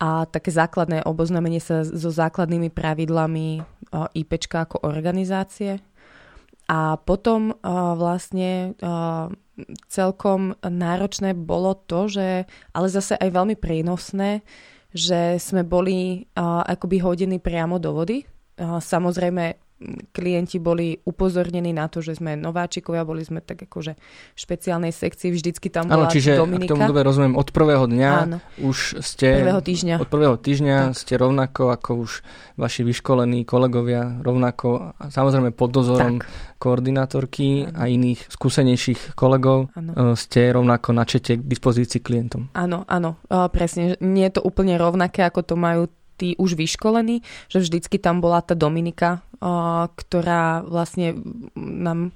[0.00, 5.78] a také základné oboznámenie sa so základnými pravidlami IPčka ako organizácie.
[6.72, 7.52] A potom
[8.00, 8.72] vlastne
[9.92, 14.40] celkom náročné bolo to, že, ale zase aj veľmi prínosné,
[14.90, 18.24] že sme boli akoby hodení priamo do vody.
[18.58, 19.71] Samozrejme,
[20.12, 25.34] klienti boli upozornení na to, že sme nováčikovia, boli sme tak akože v špeciálnej sekcii,
[25.34, 26.70] vždycky tam bola Áno, čiže Dominika.
[26.70, 28.38] k tomu dobe rozumiem, od prvého dňa Áno.
[28.62, 29.42] už ste...
[29.42, 29.94] Prvého týždňa.
[29.98, 30.98] Od prvého týždňa tak.
[30.98, 32.10] ste rovnako ako už
[32.56, 36.28] vaši vyškolení kolegovia, rovnako samozrejme pod dozorom tak.
[36.62, 40.14] koordinátorky a iných skúsenejších kolegov Áno.
[40.14, 42.52] E, ste rovnako na čete k dispozícii klientom.
[42.54, 43.18] Áno, áno,
[43.50, 43.98] presne.
[43.98, 48.44] Nie je to úplne rovnaké, ako to majú tí už vyškolení, že vždycky tam bola
[48.44, 49.26] tá Dominika,
[49.90, 51.18] ktorá vlastne
[51.58, 52.14] nám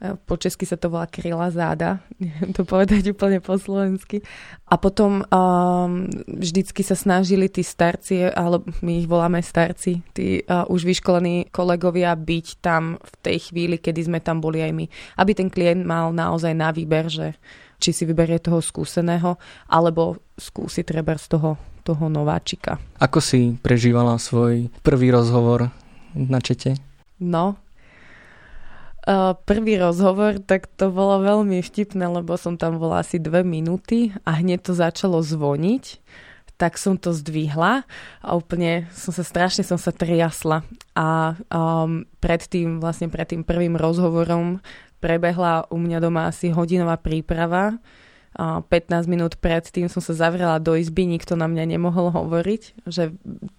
[0.00, 2.00] e, po česky sa to volá kryla záda,
[2.56, 4.24] to povedať úplne po slovensky.
[4.64, 10.64] A potom um, vždycky sa snažili tí starci, alebo my ich voláme starci, tí uh,
[10.72, 14.86] už vyškolení kolegovia byť tam v tej chvíli, kedy sme tam boli aj my.
[15.20, 17.36] Aby ten klient mal naozaj na výber, že
[17.76, 19.36] či si vyberie toho skúseného,
[19.68, 22.80] alebo skúsi treba z toho toho nováčika.
[22.96, 25.68] Ako si prežívala svoj prvý rozhovor
[26.14, 26.78] na čete?
[27.20, 27.58] No,
[29.04, 34.16] Uh, prvý rozhovor, tak to bolo veľmi vtipné, lebo som tam bola asi dve minúty
[34.24, 36.00] a hneď to začalo zvoniť.
[36.56, 37.84] Tak som to zdvihla
[38.24, 40.64] a úplne som sa strašne som sa triasla.
[40.96, 44.64] A um, pred tým, vlastne pred tým prvým rozhovorom
[45.04, 47.76] prebehla u mňa doma asi hodinová príprava.
[48.40, 53.14] 15 minút predtým som sa zavrela do izby, nikto na mňa nemohol hovoriť, že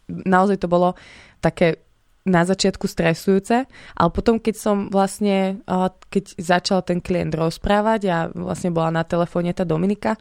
[0.10, 0.98] naozaj to bolo
[1.40, 1.86] také
[2.26, 5.62] na začiatku stresujúce, ale potom, keď som vlastne,
[6.10, 10.18] keď začal ten klient rozprávať a vlastne bola na telefóne tá Dominika,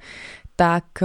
[0.53, 1.01] tak,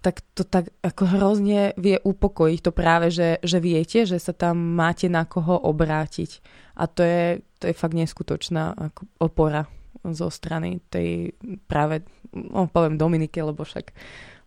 [0.00, 4.56] tak to tak ako hrozne vie upokojiť to práve, že, že viete, že sa tam
[4.56, 6.40] máte na koho obrátiť.
[6.80, 8.72] A to je, to je fakt neskutočná
[9.20, 9.68] opora
[10.08, 11.36] zo strany tej
[11.68, 13.92] práve, no, poviem Dominike, lebo však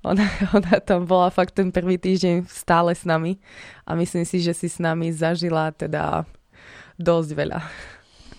[0.02, 0.26] ona,
[0.58, 3.38] ona tam bola fakt ten prvý týždeň stále s nami
[3.86, 6.26] a myslím si, že si s nami zažila teda
[6.98, 7.60] dosť veľa.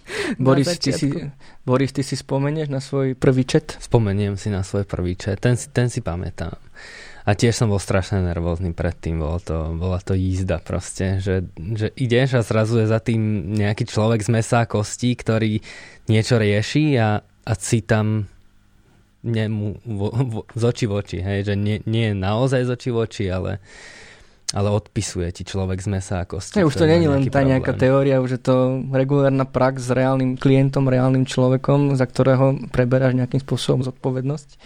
[0.42, 1.08] Boris ty, si,
[1.62, 3.78] Boris, ty si spomenieš na svoj prvý čet?
[3.78, 6.58] Spomeniem si na svoj prvý čet, ten, ten si pamätám.
[7.22, 11.94] A tiež som bol strašne nervózny predtým, bolo to, bola to jízda proste, že, že
[11.94, 15.62] ideš a zrazu je za tým nejaký človek z mesa a kostí, ktorý
[16.10, 18.26] niečo rieši a, a si tam
[19.22, 22.90] nemu vo, vo, z oči v oči, hej, že nie, nie je naozaj z oči
[22.90, 23.62] v oči, ale,
[24.50, 26.58] ale odpisuje ti človek z mesa a kosti.
[26.58, 30.34] Ja, už to není len tá nejaká teória, už je to regulárna prax s reálnym
[30.34, 34.58] klientom, reálnym človekom, za ktorého preberáš nejakým spôsobom zodpovednosť.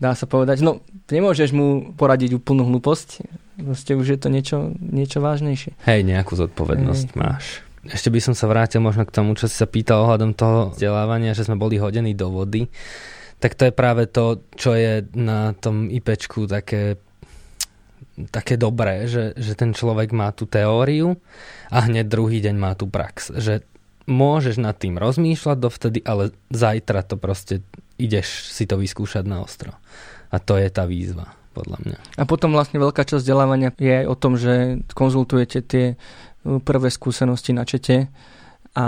[0.00, 0.64] dá sa povedať.
[0.64, 0.80] No,
[1.12, 3.28] nemôžeš mu poradiť úplnú hlúposť,
[3.60, 5.76] proste už je to niečo, niečo vážnejšie.
[5.84, 7.16] Hej, nejakú zodpovednosť Hej.
[7.16, 7.44] máš.
[7.86, 11.38] Ešte by som sa vrátil možno k tomu, čo si sa pýtal ohľadom toho vzdelávania,
[11.38, 12.66] že sme boli hodení do vody.
[13.36, 16.96] Tak to je práve to, čo je na tom IPčku také
[18.32, 21.20] také dobré, že, že ten človek má tú teóriu
[21.68, 23.28] a hneď druhý deň má tú prax.
[23.36, 23.60] Že
[24.08, 27.60] môžeš nad tým rozmýšľať dovtedy, ale zajtra to proste
[28.00, 29.76] ideš si to vyskúšať na ostro.
[30.32, 31.98] A to je tá výzva, podľa mňa.
[32.16, 36.88] A potom vlastne veľká časť vzdelávania je aj o tom, že konzultujete tie uh, prvé
[36.88, 38.08] skúsenosti na čete
[38.76, 38.86] a,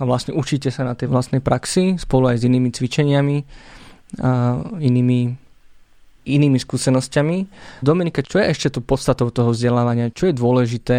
[0.00, 3.36] a vlastne učíte sa na tej vlastnej praxi spolu aj s inými cvičeniami
[4.24, 5.44] a inými
[6.24, 7.36] inými skúsenosťami.
[7.84, 10.08] Dominika, čo je ešte tu podstatou toho vzdelávania?
[10.08, 10.98] Čo je dôležité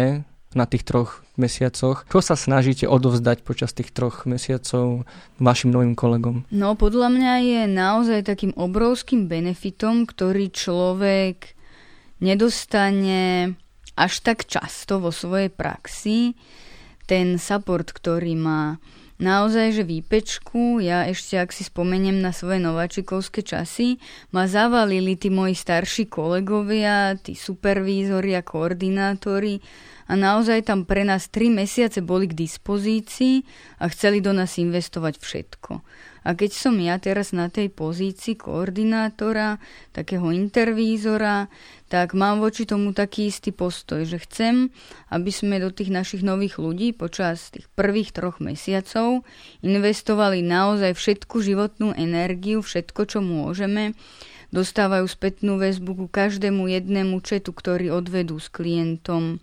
[0.54, 2.06] na tých troch mesiacoch?
[2.06, 5.02] Čo sa snažíte odovzdať počas tých troch mesiacov
[5.42, 6.46] vašim novým kolegom?
[6.54, 11.58] No, podľa mňa je naozaj takým obrovským benefitom, ktorý človek
[12.22, 13.52] nedostane
[13.98, 16.38] až tak často vo svojej praxi.
[17.06, 18.82] Ten support, ktorý má
[19.16, 23.96] naozaj, že výpečku, ja ešte ak si spomeniem na svoje nováčikovské časy,
[24.34, 29.62] ma zavalili tí moji starší kolegovia, tí supervízori a koordinátori
[30.06, 33.42] a naozaj tam pre nás 3 mesiace boli k dispozícii
[33.80, 35.72] a chceli do nás investovať všetko.
[36.26, 39.62] A keď som ja teraz na tej pozícii koordinátora,
[39.94, 41.46] takého intervízora,
[41.86, 44.74] tak mám voči tomu taký istý postoj, že chcem,
[45.14, 49.22] aby sme do tých našich nových ľudí počas tých prvých troch mesiacov
[49.62, 53.94] investovali naozaj všetku životnú energiu, všetko, čo môžeme,
[54.50, 59.38] dostávajú spätnú väzbu ku každému jednému četu, ktorý odvedú s klientom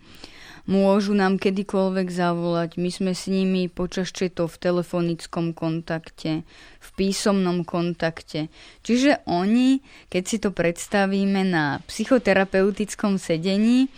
[0.64, 2.80] môžu nám kedykoľvek zavolať.
[2.80, 6.44] My sme s nimi počas četov v telefonickom kontakte,
[6.80, 8.48] v písomnom kontakte.
[8.84, 13.92] Čiže oni, keď si to predstavíme na psychoterapeutickom sedení,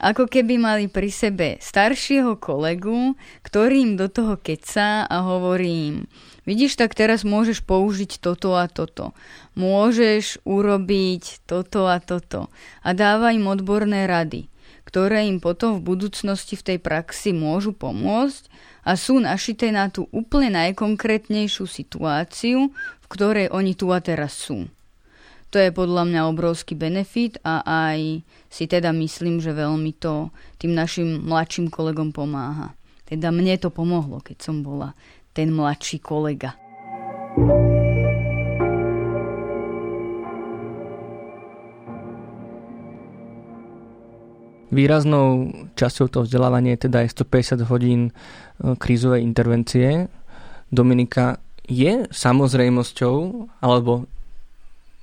[0.00, 3.12] ako keby mali pri sebe staršieho kolegu,
[3.44, 5.96] ktorý im do toho keca a hovorí im,
[6.48, 9.12] vidíš, tak teraz môžeš použiť toto a toto.
[9.60, 12.48] Môžeš urobiť toto a toto.
[12.80, 14.48] A dáva im odborné rady
[14.84, 18.48] ktoré im potom v budúcnosti v tej praxi môžu pomôcť
[18.84, 24.68] a sú našité na tú úplne najkonkrétnejšiu situáciu, v ktorej oni tu a teraz sú.
[25.50, 30.30] To je podľa mňa obrovský benefit a aj si teda myslím, že veľmi to
[30.62, 32.70] tým našim mladším kolegom pomáha.
[33.02, 34.94] Teda mne to pomohlo, keď som bola
[35.34, 36.54] ten mladší kolega.
[37.30, 37.89] thank you
[44.70, 48.12] Výraznou časťou toho vzdelávania je teda aj 150 hodín e,
[48.78, 50.06] krízovej intervencie.
[50.70, 53.16] Dominika, je samozrejmosťou,
[53.62, 54.06] alebo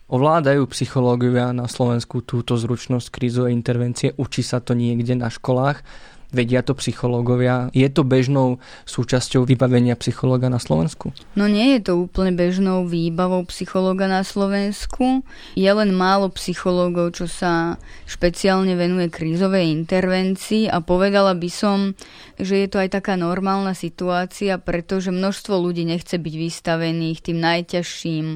[0.07, 4.15] ovládajú psychológovia na Slovensku túto zručnosť krízovej intervencie?
[4.15, 5.83] Učí sa to niekde na školách?
[6.31, 7.71] Vedia to psychológovia.
[7.71, 11.15] Je to bežnou súčasťou vybavenia psychológa na Slovensku?
[11.39, 15.23] No nie je to úplne bežnou výbavou psychológa na Slovensku.
[15.55, 21.95] Je len málo psychológov, čo sa špeciálne venuje krízovej intervencii a povedala by som,
[22.35, 28.27] že je to aj taká normálna situácia, pretože množstvo ľudí nechce byť vystavených tým najťažším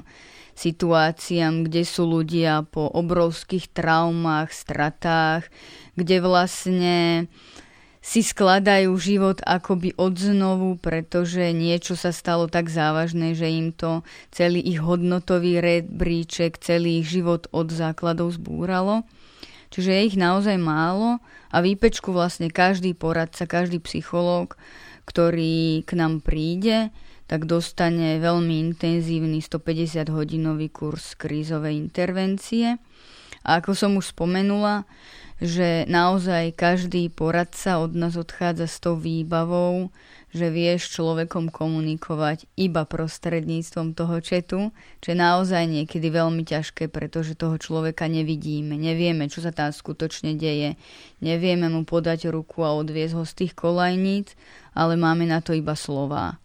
[0.62, 5.50] situáciám, kde sú ľudia po obrovských traumách, stratách,
[5.98, 6.96] kde vlastne
[8.02, 14.02] si skladajú život akoby od znovu, pretože niečo sa stalo tak závažné, že im to
[14.34, 19.06] celý ich hodnotový rebríček, celý ich život od základov zbúralo.
[19.70, 21.22] Čiže je ich naozaj málo
[21.54, 24.58] a výpečku vlastne každý poradca, každý psychológ,
[25.06, 26.92] ktorý k nám príde,
[27.30, 32.76] tak dostane veľmi intenzívny 150 hodinový kurz krízovej intervencie.
[33.42, 34.86] A ako som už spomenula,
[35.42, 39.90] že naozaj každý poradca od nás odchádza s tou výbavou,
[40.32, 44.60] že vieš človekom komunikovať iba prostredníctvom toho četu,
[45.04, 50.38] čo je naozaj niekedy veľmi ťažké, pretože toho človeka nevidíme, nevieme, čo sa tam skutočne
[50.38, 50.80] deje,
[51.20, 54.38] nevieme mu podať ruku a odviezť ho z tých kolajníc,
[54.78, 56.40] ale máme na to iba slová.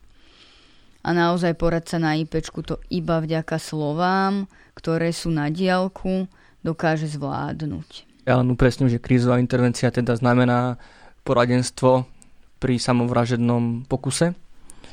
[1.07, 6.27] A naozaj poradca na IPčku to iba vďaka slovám, ktoré sú na diálku,
[6.67, 8.27] dokáže zvládnuť.
[8.27, 10.83] Ja len upresním, že krízová intervencia teda znamená
[11.23, 12.11] poradenstvo
[12.59, 14.35] pri samovražednom pokuse.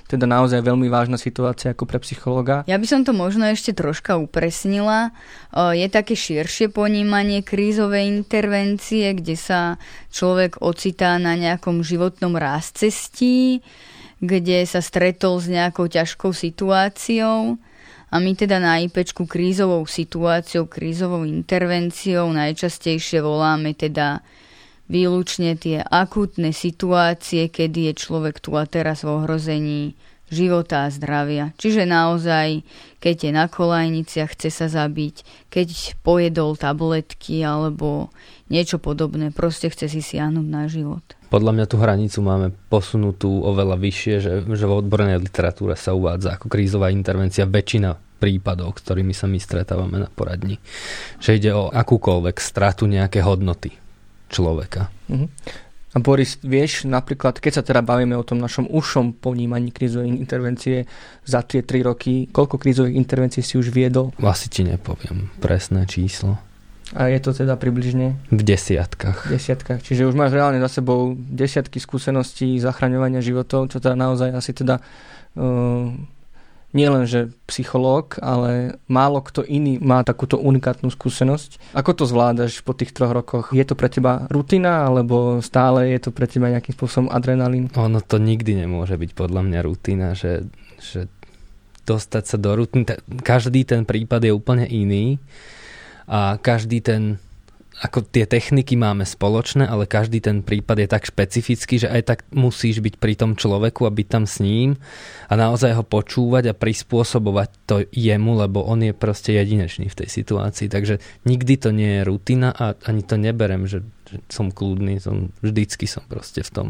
[0.04, 2.68] Teda naozaj veľmi vážna situácia ako pre psychologa.
[2.70, 5.16] Ja by som to možno ešte troška upresnila.
[5.56, 9.82] Je také širšie ponímanie krízovej intervencie, kde sa
[10.14, 13.64] človek ocitá na nejakom životnom rázcestí,
[14.20, 17.58] kde sa stretol s nejakou ťažkou situáciou
[18.14, 24.22] A my teda na IPčku krízovou situáciou, krízovou intervenciou najčastejšie voláme teda
[24.86, 29.98] výlučne tie akútne situácie, kedy je človek tu a teraz v ohrození
[30.30, 31.58] života a zdravia.
[31.58, 32.62] Čiže naozaj,
[33.02, 38.14] keď je na kolajniciach, chce sa zabiť, keď pojedol tabletky alebo
[38.50, 41.02] niečo podobné, proste chce si siahnuť na život.
[41.34, 46.38] Podľa mňa tú hranicu máme posunutú oveľa vyššie, že, že v odbornej literatúre sa uvádza
[46.38, 50.64] ako krízová intervencia väčšina prípadov, ktorými sa my stretávame na poradni.
[51.20, 53.76] Že ide o akúkoľvek stratu nejaké hodnoty
[54.32, 54.88] človeka.
[55.12, 55.28] Uh-huh.
[55.94, 60.90] A Boris, vieš, napríklad, keď sa teda bavíme o tom našom ušom ponímaní krízovej intervencie
[61.22, 64.10] za tie tri roky, koľko krízových intervencií si už viedol?
[64.24, 66.40] Asi ti nepoviem presné číslo.
[66.98, 68.18] A je to teda približne?
[68.34, 69.30] V desiatkách.
[69.30, 69.86] V desiatkách.
[69.86, 74.82] Čiže už máš reálne za sebou desiatky skúseností zachraňovania životov, čo teda naozaj asi teda
[74.82, 75.90] uh,
[76.74, 81.78] nie len, že psychológ, ale málo kto iný má takúto unikátnu skúsenosť.
[81.78, 83.54] Ako to zvládaš po tých troch rokoch?
[83.54, 87.70] Je to pre teba rutina, alebo stále je to pre teba nejakým spôsobom adrenalín?
[87.78, 90.50] Ono to nikdy nemôže byť podľa mňa rutina, že,
[90.82, 91.06] že
[91.86, 92.90] dostať sa do rutiny.
[93.22, 95.22] Každý ten prípad je úplne iný
[96.10, 97.22] a každý ten
[97.82, 102.20] ako tie techniky máme spoločné, ale každý ten prípad je tak špecifický, že aj tak
[102.30, 104.78] musíš byť pri tom človeku a byť tam s ním
[105.26, 110.10] a naozaj ho počúvať a prispôsobovať to jemu, lebo on je proste jedinečný v tej
[110.10, 110.70] situácii.
[110.70, 115.34] Takže nikdy to nie je rutina a ani to neberem, že, že som kľudný, som,
[115.42, 116.68] vždycky som proste v tom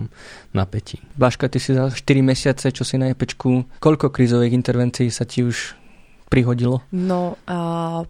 [0.56, 1.04] napätí.
[1.20, 5.44] Blažka, ty si za 4 mesiace, čo si na jepečku, koľko krízových intervencií sa ti
[5.44, 5.76] už
[6.32, 6.82] prihodilo?
[6.90, 8.02] No, a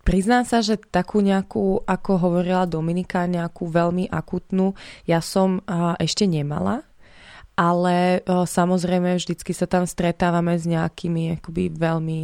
[0.00, 4.72] Priznám sa, že takú nejakú, ako hovorila Dominika, nejakú veľmi akutnú,
[5.04, 5.60] ja som
[6.00, 6.88] ešte nemala,
[7.60, 12.20] ale samozrejme vždycky sa tam stretávame s nejakými akoby veľmi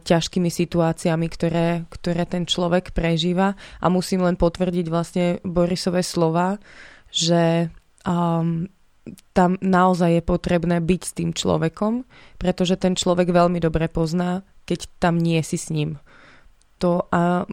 [0.00, 3.52] ťažkými situáciami, ktoré, ktoré ten človek prežíva.
[3.84, 6.56] A musím len potvrdiť vlastne Borisové slova,
[7.12, 7.68] že
[8.08, 8.64] um,
[9.36, 12.08] tam naozaj je potrebné byť s tým človekom,
[12.40, 16.00] pretože ten človek veľmi dobre pozná, keď tam nie si s ním
[16.78, 17.44] to a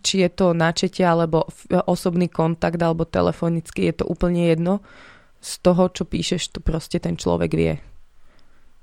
[0.00, 1.44] či je to načetie alebo
[1.86, 4.80] osobný kontakt alebo telefonicky, je to úplne jedno.
[5.44, 7.76] Z toho, čo píšeš, to proste ten človek vie.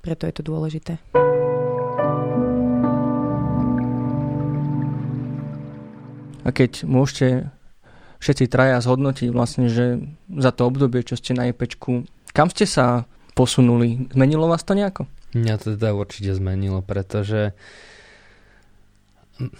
[0.05, 1.01] Preto je to dôležité.
[6.41, 7.49] A keď môžete
[8.21, 13.09] všetci traja zhodnotiť vlastne, že za to obdobie, čo ste na IPčku, kam ste sa
[13.33, 14.09] posunuli?
[14.13, 15.09] Zmenilo vás to nejako?
[15.33, 17.90] Mňa to teda určite zmenilo, pretože uh,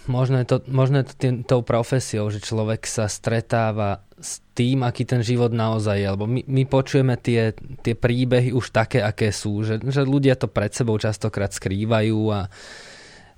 [0.06, 4.86] možno je to, možno je to tým, tou profesiou, že človek sa stretáva s tým,
[4.86, 6.08] aký ten život naozaj je.
[6.12, 9.66] Lebo my, my počujeme tie, tie príbehy už také, aké sú.
[9.66, 12.46] Že, že ľudia to pred sebou častokrát skrývajú a,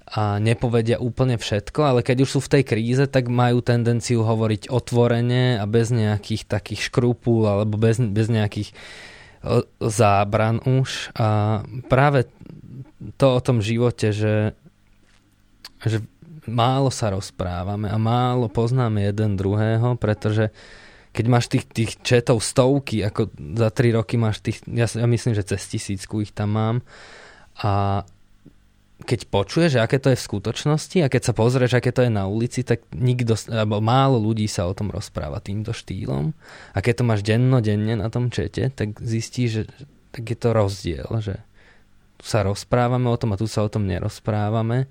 [0.04, 4.68] a nepovedia úplne všetko, ale keď už sú v tej kríze, tak majú tendenciu hovoriť
[4.68, 8.76] otvorene a bez nejakých takých škrupul alebo bez, bez nejakých
[9.80, 11.12] zábran už.
[11.16, 12.28] A práve
[13.20, 14.56] to o tom živote, že,
[15.84, 16.00] že
[16.50, 20.52] málo sa rozprávame a málo poznáme jeden druhého, pretože
[21.14, 25.32] keď máš tých, tých četov stovky, ako za tri roky máš tých, ja, ja myslím,
[25.38, 26.76] že cez tisícku ich tam mám
[27.62, 28.02] a
[29.04, 32.30] keď počuješ, aké to je v skutočnosti a keď sa pozrieš, aké to je na
[32.30, 36.32] ulici, tak nikto, alebo málo ľudí sa o tom rozpráva týmto štýlom.
[36.72, 39.62] A keď to máš denno-denne na tom čete, tak zistíš, že
[40.14, 41.42] tak je to rozdiel, že
[42.22, 44.86] tu sa rozprávame o tom a tu sa o tom nerozprávame.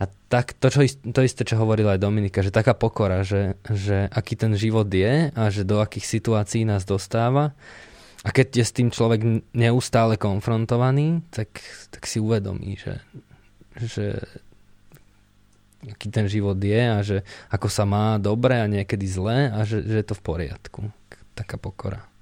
[0.00, 4.10] A tak to, čo, to isté, čo hovorila aj Dominika, že taká pokora, že, že
[4.10, 7.54] aký ten život je a že do akých situácií nás dostáva.
[8.24, 9.20] A keď je s tým človek
[9.52, 11.60] neustále konfrontovaný, tak,
[11.92, 13.04] tak si uvedomí, že,
[13.76, 14.06] že
[15.84, 17.16] aký ten život je a že
[17.52, 20.80] ako sa má dobre a niekedy zle a že, že je to v poriadku.
[21.36, 22.13] Taká pokora.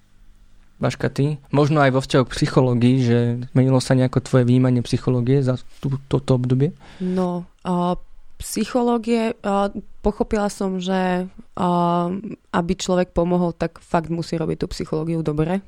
[0.83, 1.39] Baška, ty?
[1.55, 3.19] Možno aj vo vzťahu k psychológii, že
[3.55, 6.75] zmenilo sa nejako tvoje vnímanie psychológie za tú, toto obdobie?
[6.99, 7.95] No, uh,
[8.43, 9.71] psychológie, uh,
[10.03, 12.07] pochopila som, že uh,
[12.51, 15.63] aby človek pomohol, tak fakt musí robiť tú psychológiu dobre.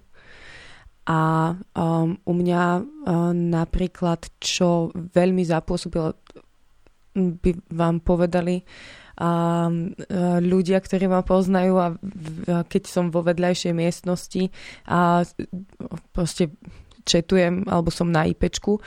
[1.06, 6.18] A um, u mňa uh, napríklad, čo veľmi zapôsobilo,
[7.14, 8.66] by vám povedali,
[9.14, 9.70] a
[10.42, 11.86] ľudia, ktorí ma poznajú a
[12.66, 14.50] keď som vo vedľajšej miestnosti
[14.90, 15.22] a
[16.10, 16.50] proste
[17.06, 18.80] četujem alebo som na IPčku,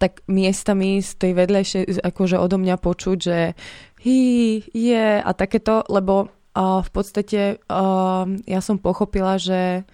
[0.00, 3.38] tak miestami z tej vedľajšej akože odo mňa počuť, že
[4.00, 4.20] hi,
[4.72, 9.84] je a takéto, lebo uh, v podstate uh, ja som pochopila, že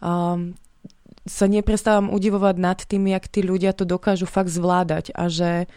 [0.00, 0.56] um,
[1.28, 5.68] sa neprestávam udivovať nad tým, jak tí ľudia to dokážu fakt zvládať a že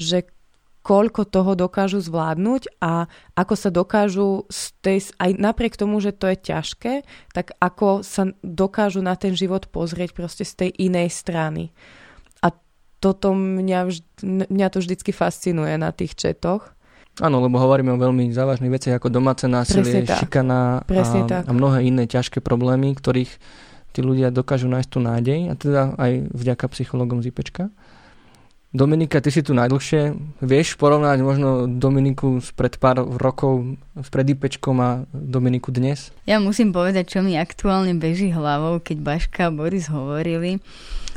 [0.00, 0.24] že
[0.82, 3.06] koľko toho dokážu zvládnuť a
[3.38, 6.92] ako sa dokážu z tej, aj napriek tomu, že to je ťažké,
[7.30, 11.70] tak ako sa dokážu na ten život pozrieť proste z tej inej strany.
[12.42, 12.50] A
[12.98, 13.80] toto mňa,
[14.50, 16.74] mňa to vždycky fascinuje na tých četoch.
[17.20, 22.08] Áno, lebo hovoríme o veľmi závažných veciach ako domáce násilie, šikana a, a mnohé iné
[22.08, 23.30] ťažké problémy, ktorých
[23.92, 27.68] tí ľudia dokážu nájsť tú nádej a teda aj vďaka psychologom z IPčka.
[28.72, 30.16] Dominika, ty si tu najdlhšie.
[30.40, 36.08] Vieš porovnať možno Dominiku spred pár rokov s predípečkom a Dominiku dnes?
[36.24, 40.56] Ja musím povedať, čo mi aktuálne beží hlavou, keď Baška a Boris hovorili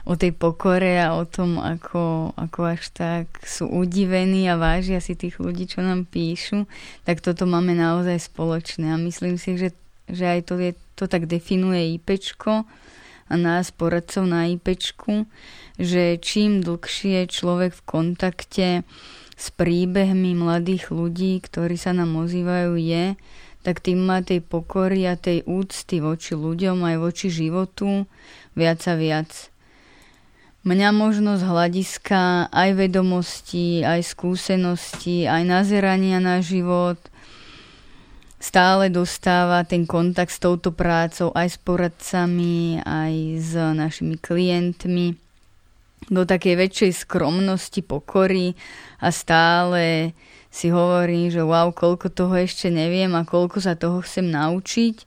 [0.04, 5.16] o tej pokore a o tom, ako, ako až tak sú udivení a vážia si
[5.16, 6.68] tých ľudí, čo nám píšu,
[7.08, 9.72] tak toto máme naozaj spoločné a myslím si, že,
[10.12, 12.68] že aj to, je, to tak definuje IPčko
[13.26, 15.26] a nás poradcov na IPčku,
[15.76, 18.70] že čím dlhšie človek v kontakte
[19.36, 23.20] s príbehmi mladých ľudí, ktorí sa nám ozývajú, je,
[23.66, 28.08] tak tým má tej pokory a tej úcty voči ľuďom aj voči životu
[28.56, 29.52] viac a viac.
[30.66, 36.98] Mňa možno z hľadiska aj vedomostí, aj skúseností, aj nazerania na život
[38.42, 45.25] stále dostáva ten kontakt s touto prácou aj s poradcami, aj s našimi klientmi
[46.10, 48.54] do takej väčšej skromnosti, pokory
[49.02, 50.14] a stále
[50.54, 55.04] si hovorím, že wow, koľko toho ešte neviem a koľko sa toho chcem naučiť,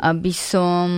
[0.00, 0.88] aby som,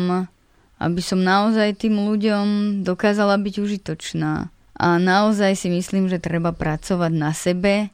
[0.79, 2.47] aby som naozaj tým ľuďom
[2.87, 4.53] dokázala byť užitočná.
[4.81, 7.93] A naozaj si myslím, že treba pracovať na sebe,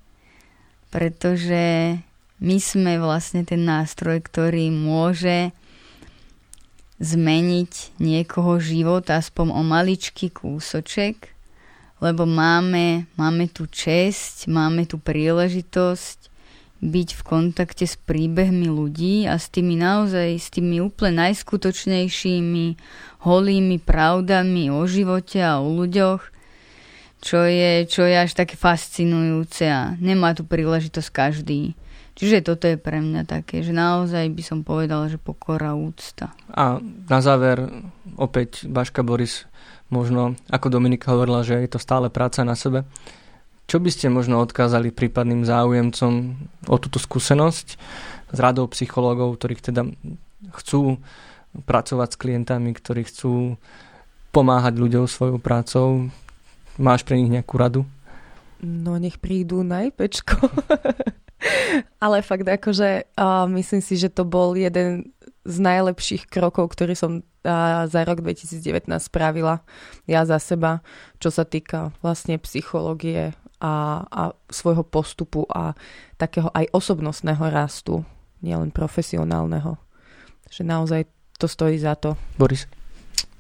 [0.93, 1.97] pretože
[2.39, 5.51] my sme vlastne ten nástroj, ktorý môže
[6.99, 11.37] zmeniť niekoho život aspoň o maličký kúsoček
[12.01, 16.29] lebo máme, máme tu česť, máme tu príležitosť
[16.77, 22.67] byť v kontakte s príbehmi ľudí a s tými naozaj, s tými úplne najskutočnejšími,
[23.25, 26.21] holými pravdami o živote a o ľuďoch,
[27.25, 31.73] čo je, čo je až také fascinujúce a nemá tu príležitosť každý.
[32.17, 36.33] Čiže toto je pre mňa také, že naozaj by som povedala, že pokora úcta.
[36.49, 37.69] A na záver
[38.17, 39.45] opäť Baška Boris
[39.93, 42.89] možno, ako Dominika hovorila, že je to stále práca na sebe.
[43.69, 46.13] Čo by ste možno odkázali prípadným záujemcom
[46.73, 47.67] o túto skúsenosť
[48.33, 49.85] s radou psychológov, ktorých teda
[50.57, 50.97] chcú
[51.69, 53.61] pracovať s klientami, ktorí chcú
[54.33, 56.09] pomáhať ľuďom svojou prácou?
[56.81, 57.85] Máš pre nich nejakú radu?
[58.65, 60.49] No nech prídu na IPčko.
[62.05, 65.13] Ale fakt akože uh, myslím si, že to bol jeden
[65.47, 67.23] z najlepších krokov, ktorý som
[67.87, 69.63] za rok 2019 spravila
[70.11, 70.83] ja za seba,
[71.23, 75.73] čo sa týka vlastne psychológie a, a svojho postupu a
[76.21, 78.03] takého aj osobnostného rastu,
[78.43, 79.79] nielen profesionálneho.
[80.51, 81.01] Že naozaj
[81.39, 82.19] to stojí za to.
[82.37, 82.67] Boris?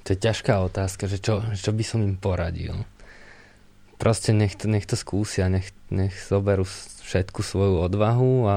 [0.06, 2.86] To je ťažká otázka, že čo, čo by som im poradil.
[3.96, 6.68] Proste nech to, nech to skúsia, nech, nech zoberú
[7.06, 8.56] všetku svoju odvahu a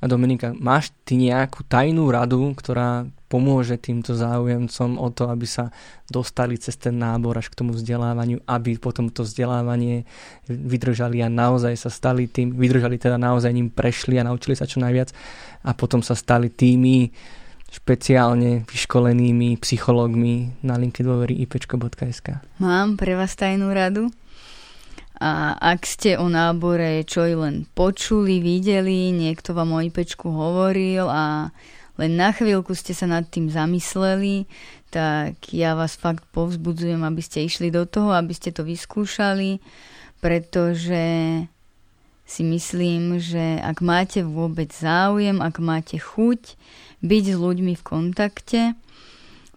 [0.00, 5.68] A Dominika, máš ty nejakú tajnú radu, ktorá pomôže týmto záujemcom o to, aby sa
[6.08, 10.08] dostali cez ten nábor až k tomu vzdelávaniu, aby potom to vzdelávanie
[10.48, 14.80] vydržali a naozaj sa stali tým, vydržali teda naozaj ním prešli a naučili sa čo
[14.80, 15.12] najviac
[15.68, 17.12] a potom sa stali tými
[17.70, 22.42] špeciálne vyškolenými psychológmi na linke dôvery ipčko.sk.
[22.58, 24.10] Mám pre vás tajnú radu.
[25.20, 31.06] A ak ste o nábore čo i len počuli, videli, niekto vám o IPčku hovoril
[31.06, 31.52] a
[32.00, 34.48] len na chvíľku ste sa nad tým zamysleli,
[34.88, 39.60] tak ja vás fakt povzbudzujem, aby ste išli do toho, aby ste to vyskúšali,
[40.24, 41.04] pretože
[42.24, 46.56] si myslím, že ak máte vôbec záujem, ak máte chuť
[47.00, 48.60] byť s ľuďmi v kontakte,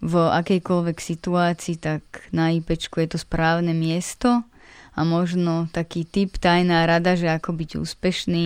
[0.03, 2.03] v akejkoľvek situácii, tak
[2.35, 4.43] na IPčku je to správne miesto
[4.93, 8.45] a možno taký typ tajná rada, že ako byť úspešný,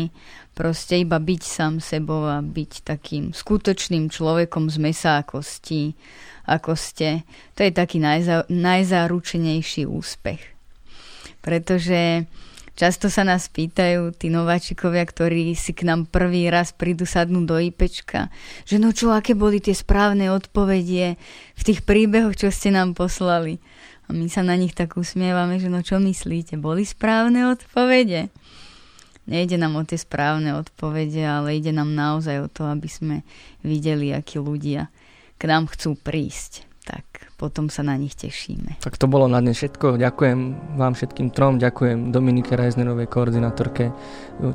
[0.53, 5.97] proste iba byť sám sebou a byť takým skutočným človekom z mesa a kostí,
[6.47, 7.27] ako ste.
[7.59, 10.39] To je taký najza, najzáručenejší úspech.
[11.43, 12.29] Pretože
[12.77, 17.57] často sa nás pýtajú tí nováčikovia, ktorí si k nám prvý raz prídu sadnúť do
[17.57, 18.29] IPčka,
[18.69, 21.17] že no čo, aké boli tie správne odpovedie
[21.57, 23.57] v tých príbehoch, čo ste nám poslali.
[24.07, 28.29] A my sa na nich tak usmievame, že no čo myslíte, boli správne odpovede?
[29.27, 33.15] Nejde nám o tie správne odpovede, ale ide nám naozaj o to, aby sme
[33.65, 34.87] videli, akí ľudia
[35.37, 36.66] k nám chcú prísť.
[37.37, 38.81] Potom sa na nich tešíme.
[38.81, 40.01] Tak to bolo na dnes všetko.
[40.01, 40.39] Ďakujem
[40.73, 43.93] vám všetkým trom, ďakujem Dominike Reisnerovej, koordinátorke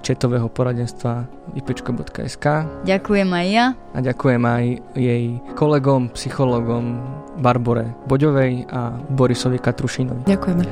[0.02, 2.46] četového poradenstva ipečko.sk.
[2.82, 3.66] Ďakujem aj ja.
[3.94, 4.64] A ďakujem aj
[4.98, 6.98] jej kolegom, psychologom
[7.38, 10.26] Barbore Boďovej a Borisovi Katrušinovi.
[10.26, 10.64] Ďakujeme.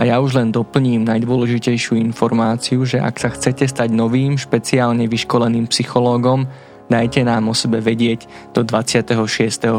[0.00, 5.70] A ja už len doplním najdôležitejšiu informáciu, že ak sa chcete stať novým, špeciálne vyškoleným
[5.70, 6.50] psychológom,
[6.90, 9.14] dajte nám o sebe vedieť do 26.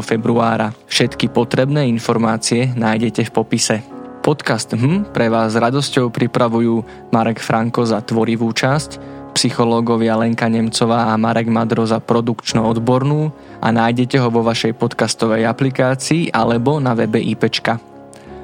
[0.00, 0.72] februára.
[0.88, 3.76] Všetky potrebné informácie nájdete v popise.
[4.24, 6.80] Podcast HM pre vás s radosťou pripravujú
[7.12, 8.98] Marek Franko za tvorivú časť,
[9.34, 16.30] psychológovia Lenka Nemcová a Marek Madro za produkčno-odbornú a nájdete ho vo vašej podcastovej aplikácii
[16.30, 17.80] alebo na webe IPčka.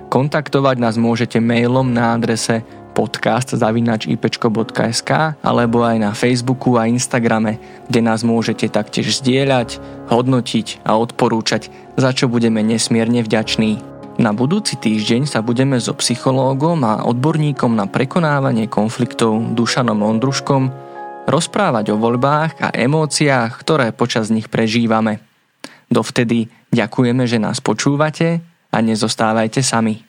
[0.09, 2.65] Kontaktovať nás môžete mailom na adrese
[2.99, 9.79] podcast.ipečko.sk alebo aj na Facebooku a Instagrame, kde nás môžete taktiež zdieľať,
[10.11, 13.79] hodnotiť a odporúčať, za čo budeme nesmierne vďační.
[14.19, 20.75] Na budúci týždeň sa budeme so psychológom a odborníkom na prekonávanie konfliktov Dušanom Ondruškom
[21.31, 25.23] rozprávať o voľbách a emóciách, ktoré počas nich prežívame.
[25.87, 28.43] Dovtedy ďakujeme, že nás počúvate
[28.75, 30.08] a nezostávajte sami.